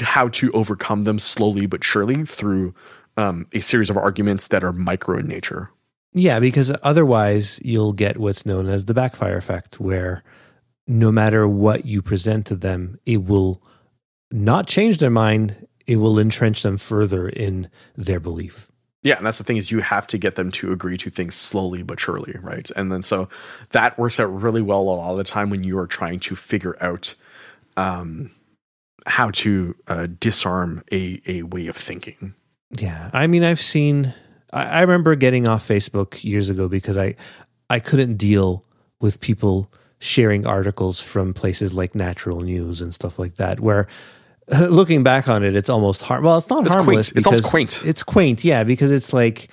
[0.00, 2.74] how to overcome them slowly but surely through
[3.16, 5.70] um, a series of arguments that are micro in nature
[6.12, 10.24] Yeah, because otherwise you'll get what's known as the backfire effect, where
[10.86, 13.62] no matter what you present to them, it will
[14.32, 15.66] not change their mind.
[15.86, 18.69] It will entrench them further in their belief.
[19.02, 21.34] Yeah, and that's the thing is you have to get them to agree to things
[21.34, 22.70] slowly but surely, right?
[22.76, 23.28] And then so
[23.70, 26.36] that works out really well a lot of the time when you are trying to
[26.36, 27.14] figure out
[27.78, 28.30] um,
[29.06, 32.34] how to uh, disarm a a way of thinking.
[32.70, 34.14] Yeah, I mean, I've seen.
[34.52, 37.16] I, I remember getting off Facebook years ago because I
[37.70, 38.64] I couldn't deal
[39.00, 43.60] with people sharing articles from places like Natural News and stuff like that.
[43.60, 43.88] Where
[44.68, 47.08] looking back on it, it's almost har Well, it's not It's harmless.
[47.10, 47.16] quaint.
[47.18, 47.82] It's almost quaint.
[47.84, 49.48] It's quaint, yeah, because it's like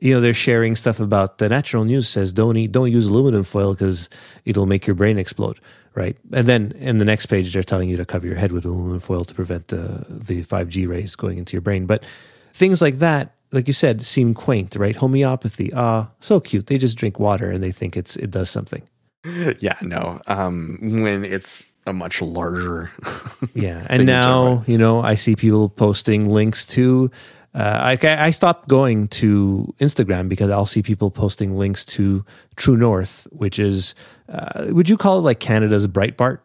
[0.00, 3.44] you know they're sharing stuff about the Natural News says don't eat, don't use aluminum
[3.44, 4.08] foil because
[4.44, 5.58] it'll make your brain explode.
[5.94, 8.64] Right, and then in the next page they're telling you to cover your head with
[8.64, 11.84] aluminum foil to prevent the the five G rays going into your brain.
[11.86, 12.06] But
[12.54, 14.96] things like that, like you said, seem quaint, right?
[14.96, 16.66] Homeopathy, ah, so cute.
[16.68, 18.82] They just drink water and they think it's it does something.
[19.60, 20.20] Yeah, no.
[20.26, 22.90] Um, when it's a much larger,
[23.54, 27.10] Yeah, and now you know I see people posting links to.
[27.54, 32.24] Uh, I I stopped going to Instagram because I'll see people posting links to
[32.56, 33.94] True North, which is
[34.28, 36.38] uh, would you call it like Canada's Breitbart?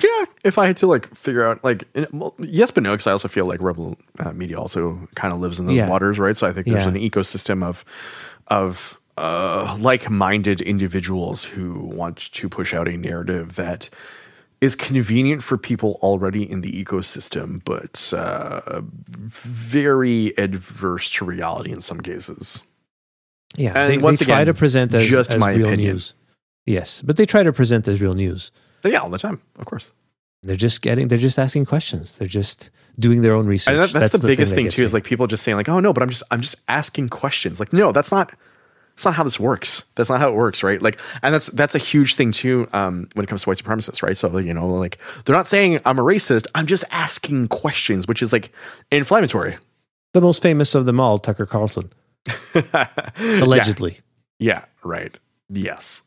[0.00, 3.06] Yeah, if I had to like figure out like in- well, yes, but no, because
[3.08, 5.88] I also feel like Rebel uh, Media also kind of lives in those Yeah.
[5.88, 6.36] waters, right?
[6.36, 6.90] So I think there's Yeah.
[6.90, 7.84] an ecosystem of
[8.46, 13.90] of uh, like-minded individuals who want to push out a narrative that
[14.62, 21.80] is convenient for people already in the ecosystem, but uh, very adverse to reality in
[21.80, 22.62] some cases.
[23.56, 25.94] Yeah, And they, once they try again, to present as, just as my real opinion.
[25.94, 26.14] news.
[26.64, 28.52] Yes, but they try to present as real news.
[28.82, 29.90] But yeah, all the time, of course.
[30.44, 32.16] They're just getting, they're just asking questions.
[32.16, 33.74] They're just doing their own research.
[33.74, 34.84] And that, that's, the, biggest that thing gets too.
[34.84, 37.60] Is like people just saying like, "Oh no," but I'm just I'm just asking questions.
[37.60, 38.32] Like, no, that's not
[38.94, 39.84] That's not how this works.
[39.94, 40.80] That's not how it works, right?
[40.80, 44.02] Like, and that's that's a huge thing too um, when it comes to white supremacists,
[44.02, 44.16] right?
[44.16, 46.46] So you know, like they're not saying I'm a racist.
[46.54, 48.52] I'm just asking questions, which is like
[48.90, 49.56] inflammatory.
[50.12, 51.90] The most famous of them all, Tucker Carlson,
[53.18, 54.00] allegedly.
[54.38, 55.18] Yeah, yeah right.
[55.54, 56.02] Yes.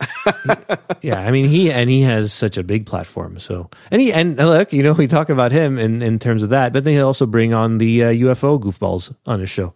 [1.02, 3.40] yeah, I mean he and he has such a big platform.
[3.40, 6.50] So and he and look, you know, we talk about him in in terms of
[6.50, 9.74] that, but then he also bring on the uh, UFO goofballs on his show.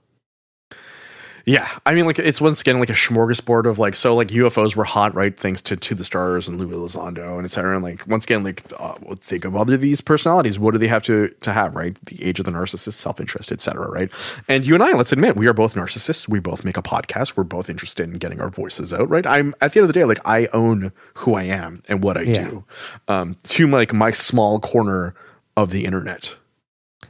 [1.49, 4.75] Yeah, I mean, like it's once again like a smorgasbord of like so like UFOs
[4.75, 5.35] were hot, right?
[5.35, 7.73] Thanks to To the Stars and Louis Elizondo and etc.
[7.73, 10.59] And like once again, like uh, think of other these personalities.
[10.59, 11.97] What do they have to to have, right?
[12.05, 13.89] The age of the narcissist, self interest, etc.
[13.89, 14.11] Right?
[14.47, 16.29] And you and I, let's admit, we are both narcissists.
[16.29, 17.35] We both make a podcast.
[17.35, 19.25] We're both interested in getting our voices out, right?
[19.25, 22.15] I'm at the end of the day, like I own who I am and what
[22.15, 22.33] I yeah.
[22.33, 22.63] do
[23.07, 25.15] um, to like my small corner
[25.57, 26.37] of the internet.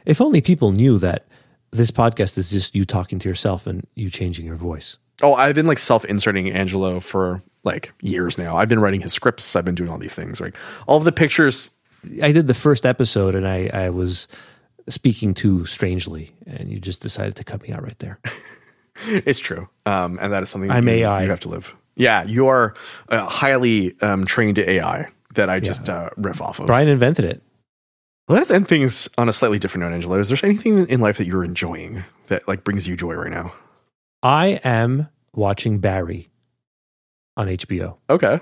[0.05, 1.25] If only people knew that
[1.71, 4.97] this podcast is just you talking to yourself and you changing your voice.
[5.21, 8.57] Oh, I've been like self inserting Angelo for like years now.
[8.57, 9.55] I've been writing his scripts.
[9.55, 10.39] I've been doing all these things.
[10.39, 10.57] Like
[10.87, 11.71] all of the pictures.
[12.23, 14.29] I did the first episode and I, I was
[14.87, 18.19] speaking too strangely, and you just decided to cut me out right there.
[19.07, 19.69] it's true.
[19.85, 21.23] Um, and that is something I'm you, AI.
[21.23, 21.75] you have to live.
[21.95, 22.75] Yeah, you are
[23.09, 25.95] a highly um, trained AI that I just yeah.
[25.95, 26.67] uh, riff off of.
[26.67, 27.43] Brian invented it.
[28.29, 30.19] Let's end things on a slightly different note, Angelo.
[30.19, 33.53] Is there anything in life that you're enjoying that like brings you joy right now?
[34.21, 36.29] I am watching Barry
[37.35, 37.97] on HBO.
[38.07, 38.39] Okay.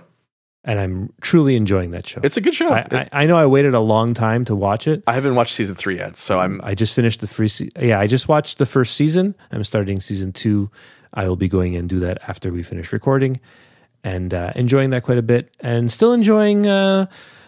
[0.66, 2.20] And I'm truly enjoying that show.
[2.22, 2.70] It's a good show.
[2.70, 5.04] I, I, I know I waited a long time to watch it.
[5.08, 6.60] I haven't watched season three yet, so I'm.
[6.62, 7.48] I just finished the free.
[7.48, 9.36] Se- yeah, I just watched the first season.
[9.54, 10.70] I'm starting season two.
[11.14, 13.40] I will be going and do that after we finish recording,
[14.04, 16.68] and uh, enjoying that quite a bit, and still enjoying.
[16.68, 17.06] Uh,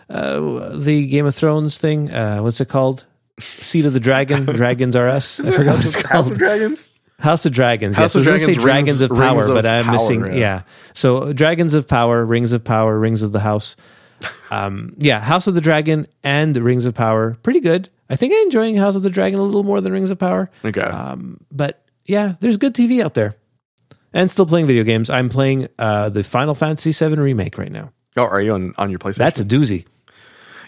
[0.09, 2.11] uh, the Game of Thrones thing.
[2.11, 3.05] Uh, what's it called?
[3.39, 4.45] Seat of the Dragon.
[4.55, 5.39] Dragons are us.
[5.39, 6.25] I forgot what it's called.
[6.25, 6.89] House of Dragons.
[7.19, 7.95] House of Dragons.
[7.95, 8.55] House yes, of Dragons.
[8.55, 10.25] Say Dragons of Power, of but I'm power, missing.
[10.25, 10.33] Yeah.
[10.33, 10.61] yeah.
[10.93, 13.75] So Dragons of Power, Rings of Power, Rings of the House.
[14.51, 17.37] Um, yeah, House of the Dragon and Rings of Power.
[17.43, 17.89] Pretty good.
[18.09, 20.49] I think I'm enjoying House of the Dragon a little more than Rings of Power.
[20.65, 20.81] Okay.
[20.81, 23.35] Um, but yeah, there's good TV out there,
[24.13, 25.09] and still playing video games.
[25.09, 27.91] I'm playing uh, the Final Fantasy VII remake right now.
[28.17, 29.17] Oh, are you on on your PlayStation?
[29.17, 29.85] That's a doozy.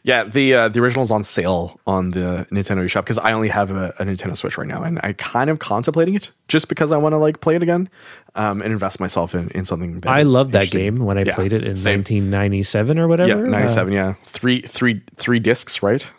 [0.04, 3.50] Yeah, the uh, the original is on sale on the Nintendo eShop because I only
[3.50, 6.92] have a, a, Nintendo Switch right now, and I kind of contemplating it just because
[6.92, 7.88] I want to like play it again
[8.34, 10.04] um, and invest myself in, in something.
[10.08, 12.00] I love that game when I yeah, played it in same.
[12.00, 13.46] 1997 or whatever.
[13.46, 13.94] Yeah, 97.
[13.94, 16.10] Uh, yeah, three three three discs, right?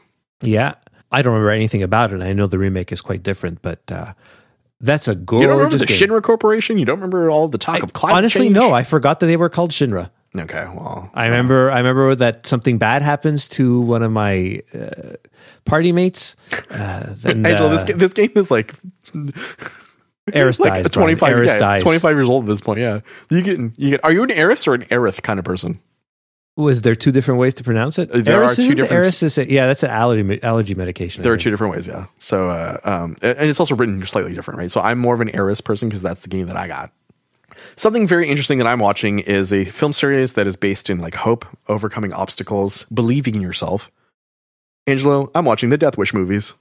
[0.43, 0.75] Yeah,
[1.11, 2.23] I don't remember anything about it.
[2.23, 3.81] I know the remake is quite different, but.
[3.91, 4.15] Uh,
[4.85, 5.43] that's a gorgeous.
[5.43, 5.97] You don't remember the game.
[5.97, 6.77] Shinra Corporation?
[6.77, 8.57] You don't remember all the talk I, of climate honestly, change?
[8.57, 8.73] no.
[8.73, 10.11] I forgot that they were called Shinra.
[10.37, 11.71] Okay, well, I remember.
[11.71, 15.17] I remember that something bad happens to one of my uh,
[15.67, 16.37] party mates.
[16.71, 18.75] Uh, and, Angel, this uh, this game is like
[20.33, 20.89] Aeris like dies.
[20.91, 21.35] Twenty five.
[21.37, 21.83] Aeris yeah, dies.
[21.83, 22.81] Twenty five years old at this point.
[22.81, 24.05] Yeah, you get you get.
[24.05, 25.81] Are you an Aeris or an Aerith kind of person?
[26.57, 28.11] Was there two different ways to pronounce it?
[28.13, 28.93] There Aeris are two different.
[28.93, 31.23] Aeris is a, yeah, that's an allergy allergy medication.
[31.23, 31.87] There are two different ways.
[31.87, 32.07] Yeah.
[32.19, 34.71] So, uh, um, and it's also written slightly different, right?
[34.71, 36.93] So I'm more of an Aeris person because that's the game that I got.
[37.77, 41.15] Something very interesting that I'm watching is a film series that is based in like
[41.15, 43.91] hope, overcoming obstacles, believing in yourself.
[44.87, 46.55] Angelo, I'm watching the Death Wish movies.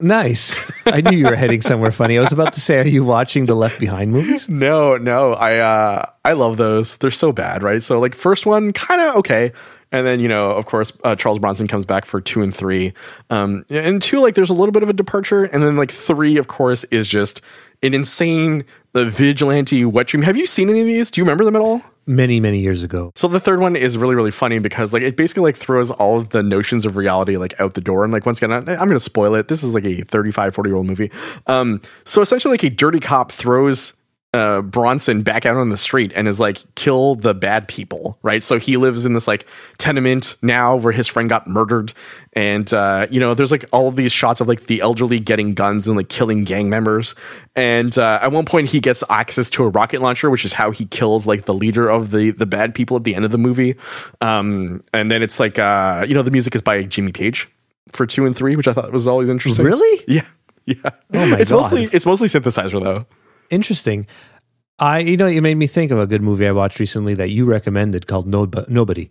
[0.00, 0.70] Nice.
[0.86, 2.18] I knew you were heading somewhere funny.
[2.18, 4.48] I was about to say, are you watching the Left Behind movies?
[4.62, 5.34] No, no.
[5.34, 6.96] I uh I love those.
[6.96, 7.82] They're so bad, right?
[7.82, 9.52] So like first one kind of okay.
[9.92, 12.92] And then, you know, of course, uh, Charles Bronson comes back for two and three.
[13.30, 15.44] Um, and two, like, there's a little bit of a departure.
[15.44, 17.42] And then, like, three, of course, is just
[17.82, 20.22] an insane the vigilante wet dream.
[20.22, 21.10] Have you seen any of these?
[21.10, 21.82] Do you remember them at all?
[22.04, 23.12] Many, many years ago.
[23.14, 26.18] So the third one is really, really funny because like it basically like throws all
[26.18, 28.02] of the notions of reality like out the door.
[28.02, 29.46] And like once again, I'm going to spoil it.
[29.46, 31.12] This is like a 35, 40 year old movie.
[31.46, 33.94] Um, so essentially like a dirty cop throws
[34.34, 38.42] uh, Bronson back out on the street and is like, kill the bad people, right?
[38.42, 41.92] So he lives in this like tenement now where his friend got murdered.
[42.32, 45.52] And, uh, you know, there's like all of these shots of like the elderly getting
[45.52, 47.14] guns and like killing gang members.
[47.54, 50.70] And uh, at one point, he gets access to a rocket launcher, which is how
[50.70, 53.38] he kills like the leader of the, the bad people at the end of the
[53.38, 53.76] movie.
[54.22, 57.50] Um, and then it's like, uh, you know, the music is by Jimmy Page
[57.90, 59.66] for two and three, which I thought was always interesting.
[59.66, 60.04] Really?
[60.08, 60.24] Yeah.
[60.64, 60.76] Yeah.
[60.84, 61.62] Oh my it's God.
[61.62, 63.04] mostly it's mostly synthesizer though
[63.52, 64.06] interesting.
[64.78, 67.30] I, you know, it made me think of a good movie I watched recently that
[67.30, 69.10] you recommended called no, Nobody.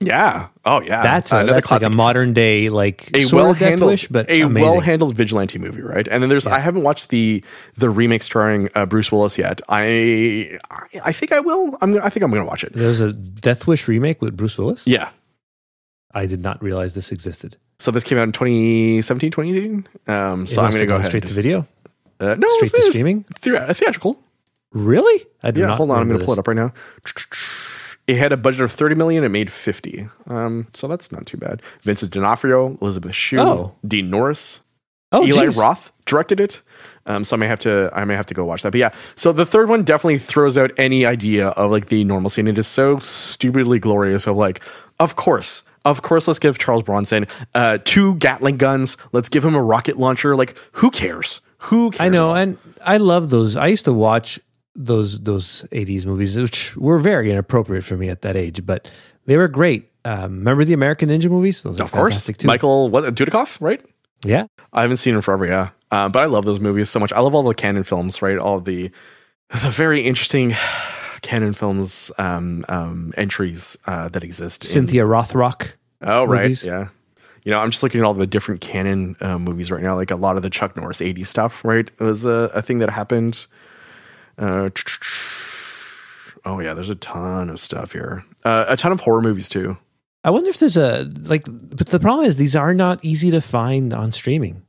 [0.00, 0.48] Yeah.
[0.64, 1.02] Oh, yeah.
[1.02, 4.80] That's, a, that's like a modern day, like a well handled Wish, but a well
[4.80, 6.08] handled vigilante movie, right?
[6.08, 6.54] And then there's Yeah.
[6.54, 7.44] I haven't watched the
[7.76, 9.60] the remake starring uh, Bruce Willis yet.
[9.68, 10.58] I
[11.04, 11.78] I think I will.
[11.80, 12.72] I'm I think I'm going to watch it.
[12.72, 14.86] There's a Death Wish remake with Bruce Willis.
[14.86, 15.10] Yeah.
[16.14, 17.56] I did not realize this existed.
[17.78, 19.88] So this came out in 2017, 2018.
[20.06, 21.06] Um, so I'm going to go ahead.
[21.06, 21.66] straight to video,
[22.22, 23.24] Uh, no, straight it's, to streaming.
[23.38, 24.22] thea- theatrical.
[24.72, 25.26] Really?
[25.42, 25.98] I do Yeah, not hold on.
[25.98, 26.72] I'm going to pull it up right now.
[28.06, 29.22] It had a budget of 30 million.
[29.22, 30.08] It made 50.
[30.26, 31.62] Um, so that's not too bad.
[31.82, 33.74] Vincent D'Onofrio, Elizabeth Shue, Oh.
[33.86, 34.60] Dean Norris,
[35.12, 35.56] Oh, Eli geez.
[35.58, 36.62] Roth directed it.
[37.06, 38.70] Um, so I may have to I may have to go watch that.
[38.72, 42.30] But yeah, so the third one definitely throws out any idea of like the normal
[42.30, 42.46] scene.
[42.48, 44.60] It is so stupidly glorious of like,
[44.98, 45.64] of course.
[45.84, 48.96] Of course, let's give Charles Bronson uh, two Gatling guns.
[49.12, 50.34] Let's give him a rocket launcher.
[50.36, 51.40] Like, who cares?
[51.66, 52.00] Who cares?
[52.00, 53.56] I know, about- and I love those.
[53.56, 54.40] I used to watch
[54.74, 58.90] those those '80s movies, which were very inappropriate for me at that age, but
[59.26, 59.90] they were great.
[60.04, 61.62] Um, remember the American Ninja movies?
[61.62, 62.46] Those of course, too.
[62.46, 63.80] Michael what Dudikoff, right?
[64.24, 65.70] yeah, I haven't seen him forever, yeah.
[65.90, 67.12] Uh, but I love those movies so much.
[67.12, 68.38] I love all the Cannon films, right?
[68.38, 68.90] All the
[69.50, 70.54] the very interesting
[71.22, 74.64] Cannon films um, um, entries uh, that exist.
[74.64, 75.72] in- Cynthia Rothrock.
[76.00, 76.64] oh, right, movies.
[76.64, 76.88] yeah.
[77.44, 79.96] You know, I'm just looking at all the different Cannon uh, movies right now.
[79.96, 81.88] Like a lot of the Chuck Norris '80s stuff, right?
[81.88, 83.46] It was a, a thing that happened.
[84.38, 84.70] Uh,
[86.44, 88.24] oh yeah, there's a ton of stuff here.
[88.44, 89.76] Uh, a ton of horror movies too.
[90.24, 93.40] I wonder if there's a like, but the problem is these are not easy to
[93.40, 94.62] find on streaming.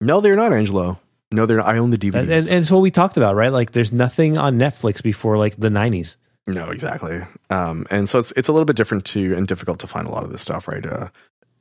[0.00, 0.98] No, they're not, Angelo.
[1.32, 1.60] No, they're.
[1.60, 2.14] I own the DVDs.
[2.14, 3.52] And, and, and it's what we talked about, right?
[3.52, 6.16] Like, there's nothing on Netflix before like the '90s.
[6.46, 7.22] No, exactly.
[7.50, 10.10] Um, and so it's it's a little bit different to and difficult to find a
[10.10, 10.84] lot of this stuff, right?
[10.84, 11.08] Uh,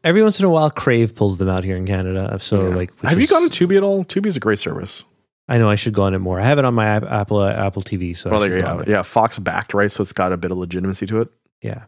[0.04, 2.38] Every once in a while, Crave pulls them out here in Canada.
[2.40, 2.76] So, yeah.
[2.76, 4.04] like, have you is- gone to Tubi at all?
[4.04, 5.04] Tubi is a great service.
[5.48, 6.40] I know I should go on it more.
[6.40, 8.16] I have it on my Apple uh, Apple TV.
[8.16, 8.88] So, Well, should there you go on it.
[8.88, 9.92] Yeah, Fox backed, right?
[9.92, 11.30] So it's got a bit of legitimacy to it.
[11.62, 11.84] Yeah.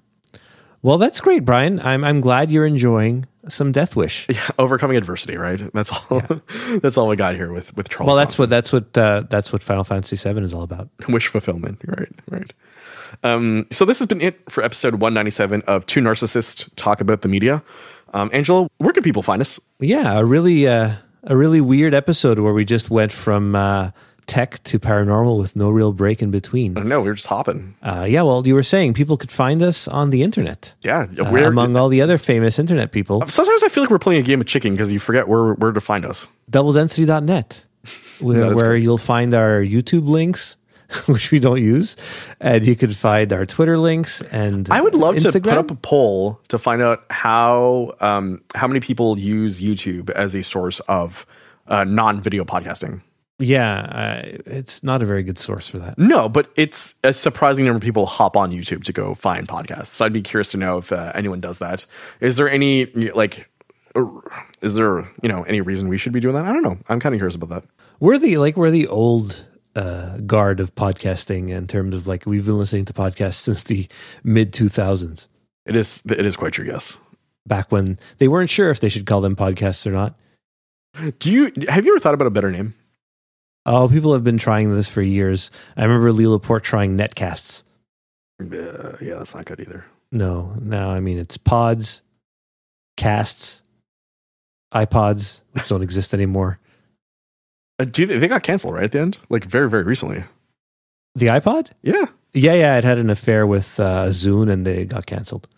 [0.82, 1.80] Well, that's great, Brian.
[1.80, 4.28] I'm I'm glad you're enjoying some Death Wish.
[4.30, 5.72] Yeah, overcoming adversity, right?
[5.74, 6.22] That's all.
[6.82, 8.07] that's all we got here with with Charles.
[8.07, 10.89] Well, that's what that's what uh, that's what Final Fantasy VII is all about.
[11.07, 11.80] wish fulfillment.
[11.86, 12.53] Right, right.
[13.24, 17.30] Um, so this has been it for episode 197 of Two Narcissists Talk About the
[17.30, 17.64] Media.
[18.14, 19.59] Um, Angelo, where can people find us?
[19.80, 23.91] Yeah, a really uh, a really weird episode where we just went from uh,
[24.28, 26.74] tech to paranormal with no real break in between.
[26.74, 27.76] No, we are just hopping.
[27.82, 31.32] Uh, yeah, well, you were saying people could find us on the internet Yeah, uh,
[31.32, 33.28] we're among all the other famous internet people.
[33.28, 35.72] Sometimes I feel like we're playing a game of chicken because you forget where where
[35.72, 36.28] to find us.
[36.51, 37.66] doubledensity.net
[38.20, 40.57] where, where you'll find our YouTube links
[41.07, 41.95] which we don't use
[42.39, 45.75] and you can find our Twitter links and I would love to put up a
[45.75, 51.25] poll to find out how um, how many people use YouTube as a source of
[51.67, 53.01] uh, non video podcasting.
[53.39, 57.65] yeah uh, it's not a very good source for that No, but it's a surprising
[57.65, 59.87] number of people hop on YouTube to go find podcasts.
[59.87, 61.85] So I'd be curious to know if uh, anyone does that.
[62.19, 63.49] Is there any like,
[63.95, 64.05] uh,
[64.61, 66.45] is there you know any reason we should be doing that?
[66.45, 66.77] I don't know.
[66.89, 67.63] I'm kind of curious about that.
[67.99, 69.45] we're the like we're the old
[69.76, 73.88] uh, guard of podcasting in terms of like we've been listening to podcasts since the
[74.24, 75.28] mid 2000s
[75.65, 76.65] It is it is quite true.
[76.65, 76.99] Yes.
[77.47, 80.15] back when they weren't sure if they should call them podcasts or not
[81.19, 82.74] Do you have you ever thought about a better name?
[83.65, 87.63] oh people have been trying this for years i remember Leo Laporte trying netcasts
[88.41, 89.86] Uh, yeah, that's not good either.
[90.11, 90.89] No, no.
[90.91, 92.01] I mean, it's pods,
[92.97, 93.61] casts,
[94.74, 96.59] iPods, which don't exist anymore.
[97.80, 99.17] Uh, do you, they got canceled right at the end?
[99.30, 100.24] Like very very recently.
[101.15, 101.69] The iPod?
[101.82, 102.05] Yeah.
[102.34, 102.78] Yeah, yeah.
[102.78, 105.47] It had an affair with uh, Zune, and they got canceled.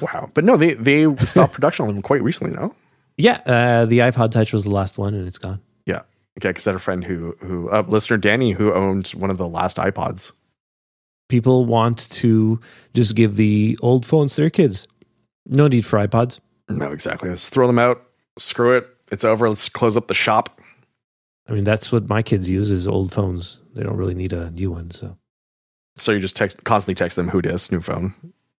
[0.00, 0.30] Wow.
[0.34, 2.54] But no, they they stopped production on them quite recently.
[2.54, 2.74] No.
[3.16, 5.60] Yeah, uh, the iPod Touch was the last one, and it's gone.
[5.86, 6.02] Yeah.
[6.38, 6.50] Okay.
[6.50, 9.48] Because I had a friend who who uh, listener Danny who owned one of the
[9.48, 10.32] last iPods.
[11.28, 12.60] People want to
[12.94, 14.86] just give the old phones to their kids.
[15.46, 16.40] No need for iPods.
[16.68, 17.28] No, exactly.
[17.28, 18.02] Let's throw them out.
[18.38, 18.86] Screw it.
[19.10, 19.48] It's over.
[19.48, 20.60] Let's close up the shop.
[21.48, 23.60] I mean, that's what my kids use is old phones.
[23.74, 24.90] They don't really need a new one.
[24.90, 25.16] So
[25.96, 28.14] So you just text, constantly text them who dis, new phone,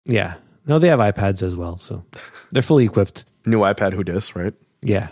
[0.05, 0.35] yeah,
[0.67, 2.05] no, they have iPads as well, so
[2.51, 3.25] they're fully equipped.
[3.47, 4.55] new iPad, who dis, right?
[4.83, 5.09] Yeah,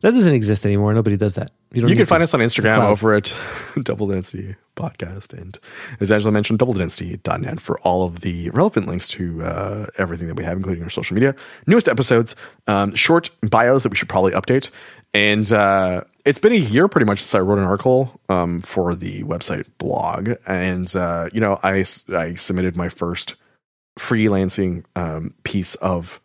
[0.00, 0.92] that doesn't exist anymore.
[0.94, 1.50] Nobody does that.
[1.72, 3.36] You don't can find us on Instagram over at
[3.82, 5.34] Double Density Podcast.
[5.34, 5.58] And
[6.00, 10.44] as Angelo mentioned, doubledensity.net for all of the relevant links to uh, everything that we
[10.44, 11.34] have, including our social media,
[11.66, 12.34] newest episodes,
[12.68, 14.70] um, short bios that we should probably update.
[15.12, 18.94] And uh, it's been a year pretty much since I wrote an article um, for
[18.94, 20.32] the website blog.
[20.46, 23.34] And, uh, you know, I, I submitted my first
[23.98, 26.20] freelancing um, piece of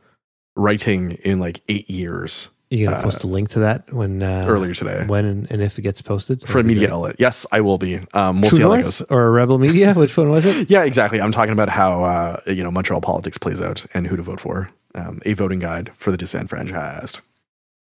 [0.57, 4.45] writing in like eight years You gonna uh, post a link to that when uh,
[4.47, 5.05] earlier today.
[5.07, 7.15] when and, and if it gets posted for a media outlet.
[7.17, 7.99] Yes, I will be.
[8.13, 9.01] Um, we'll True see how that goes.
[9.03, 9.93] or Rebel Media?
[9.95, 10.69] Which one was it?
[10.69, 11.21] Yeah, exactly.
[11.21, 14.41] I'm talking about how uh, you know Montreal politics plays out and who to vote
[14.41, 14.69] for.
[14.95, 17.19] Um, a voting guide for the disenfranchised.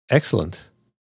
[0.09, 0.67] Excellent.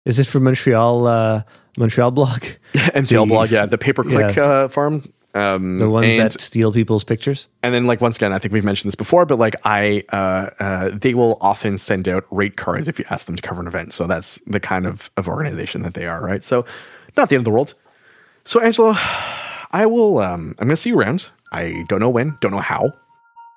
[0.08, 1.06] Is it for Montreal?
[1.08, 1.42] Uh,
[1.78, 2.40] Montreal blog,
[2.74, 5.04] MTL The- blog, yeah, the pay per click uh, farm.
[5.34, 7.48] Um, the ones and, that steal people's pictures.
[7.62, 10.50] and then like once again, I think we've mentioned this before, but like I, uh,
[10.60, 13.68] uh, they will often send out rate cards if you ask them to cover an
[13.68, 13.94] event.
[13.94, 16.44] So that's the kind of of organization that they are, right?
[16.44, 16.66] So
[17.16, 17.76] not the end of the world.
[18.46, 18.94] So, Angelo,
[19.72, 20.20] I will.
[20.20, 21.30] Um, I'm going to see you around.
[21.52, 22.94] I don't know when, don't know how.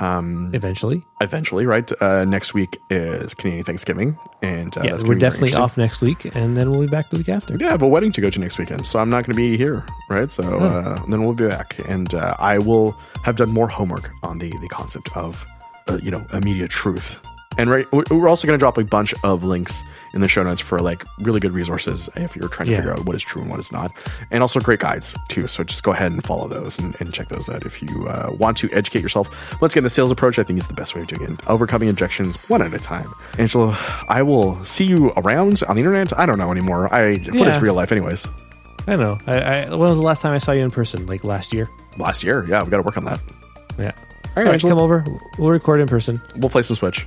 [0.00, 1.90] Eventually, Eventually, right?
[2.00, 6.56] Uh, next week is Canadian Thanksgiving, and uh, yeah, we're definitely off next week, and
[6.56, 7.56] then we'll be back the week after.
[7.56, 9.42] Yeah, I have a wedding to go to next weekend, so I'm not going to
[9.42, 10.30] be here, right?
[10.30, 12.92] So uh, then we'll be back, and uh, I will
[13.24, 15.46] have done more homework on the the concept of,
[15.88, 17.18] uh, you know, immediate truth.
[17.58, 19.82] And right, we- we're also going to drop a bunch of links
[20.14, 22.78] in the show notes for like really good resources if you're trying to Yeah.
[22.78, 23.90] figure out what is true and what is not,
[24.30, 25.46] and also great guides too.
[25.46, 28.30] So just go ahead and follow those and, and check those out if you uh,
[28.38, 29.60] want to educate yourself.
[29.60, 31.88] Once again, the sales approach I think is the best way of doing it, overcoming
[31.88, 33.12] objections one at a time.
[33.36, 33.76] Angelo,
[34.08, 36.16] I will see you around on the internet.
[36.18, 36.92] I don't know anymore.
[36.94, 37.60] I what is Yeah.
[37.60, 38.26] real life, anyways?
[38.86, 39.18] I know.
[39.26, 41.06] I, I, when was the last time I saw you in person?
[41.06, 41.68] Like last year?
[41.98, 43.20] Last year, yeah, we got to work on that.
[43.78, 43.90] Yeah.
[44.36, 45.04] All right, All right, come over.
[45.38, 46.22] We'll record in person.
[46.36, 47.06] We'll play some Switch.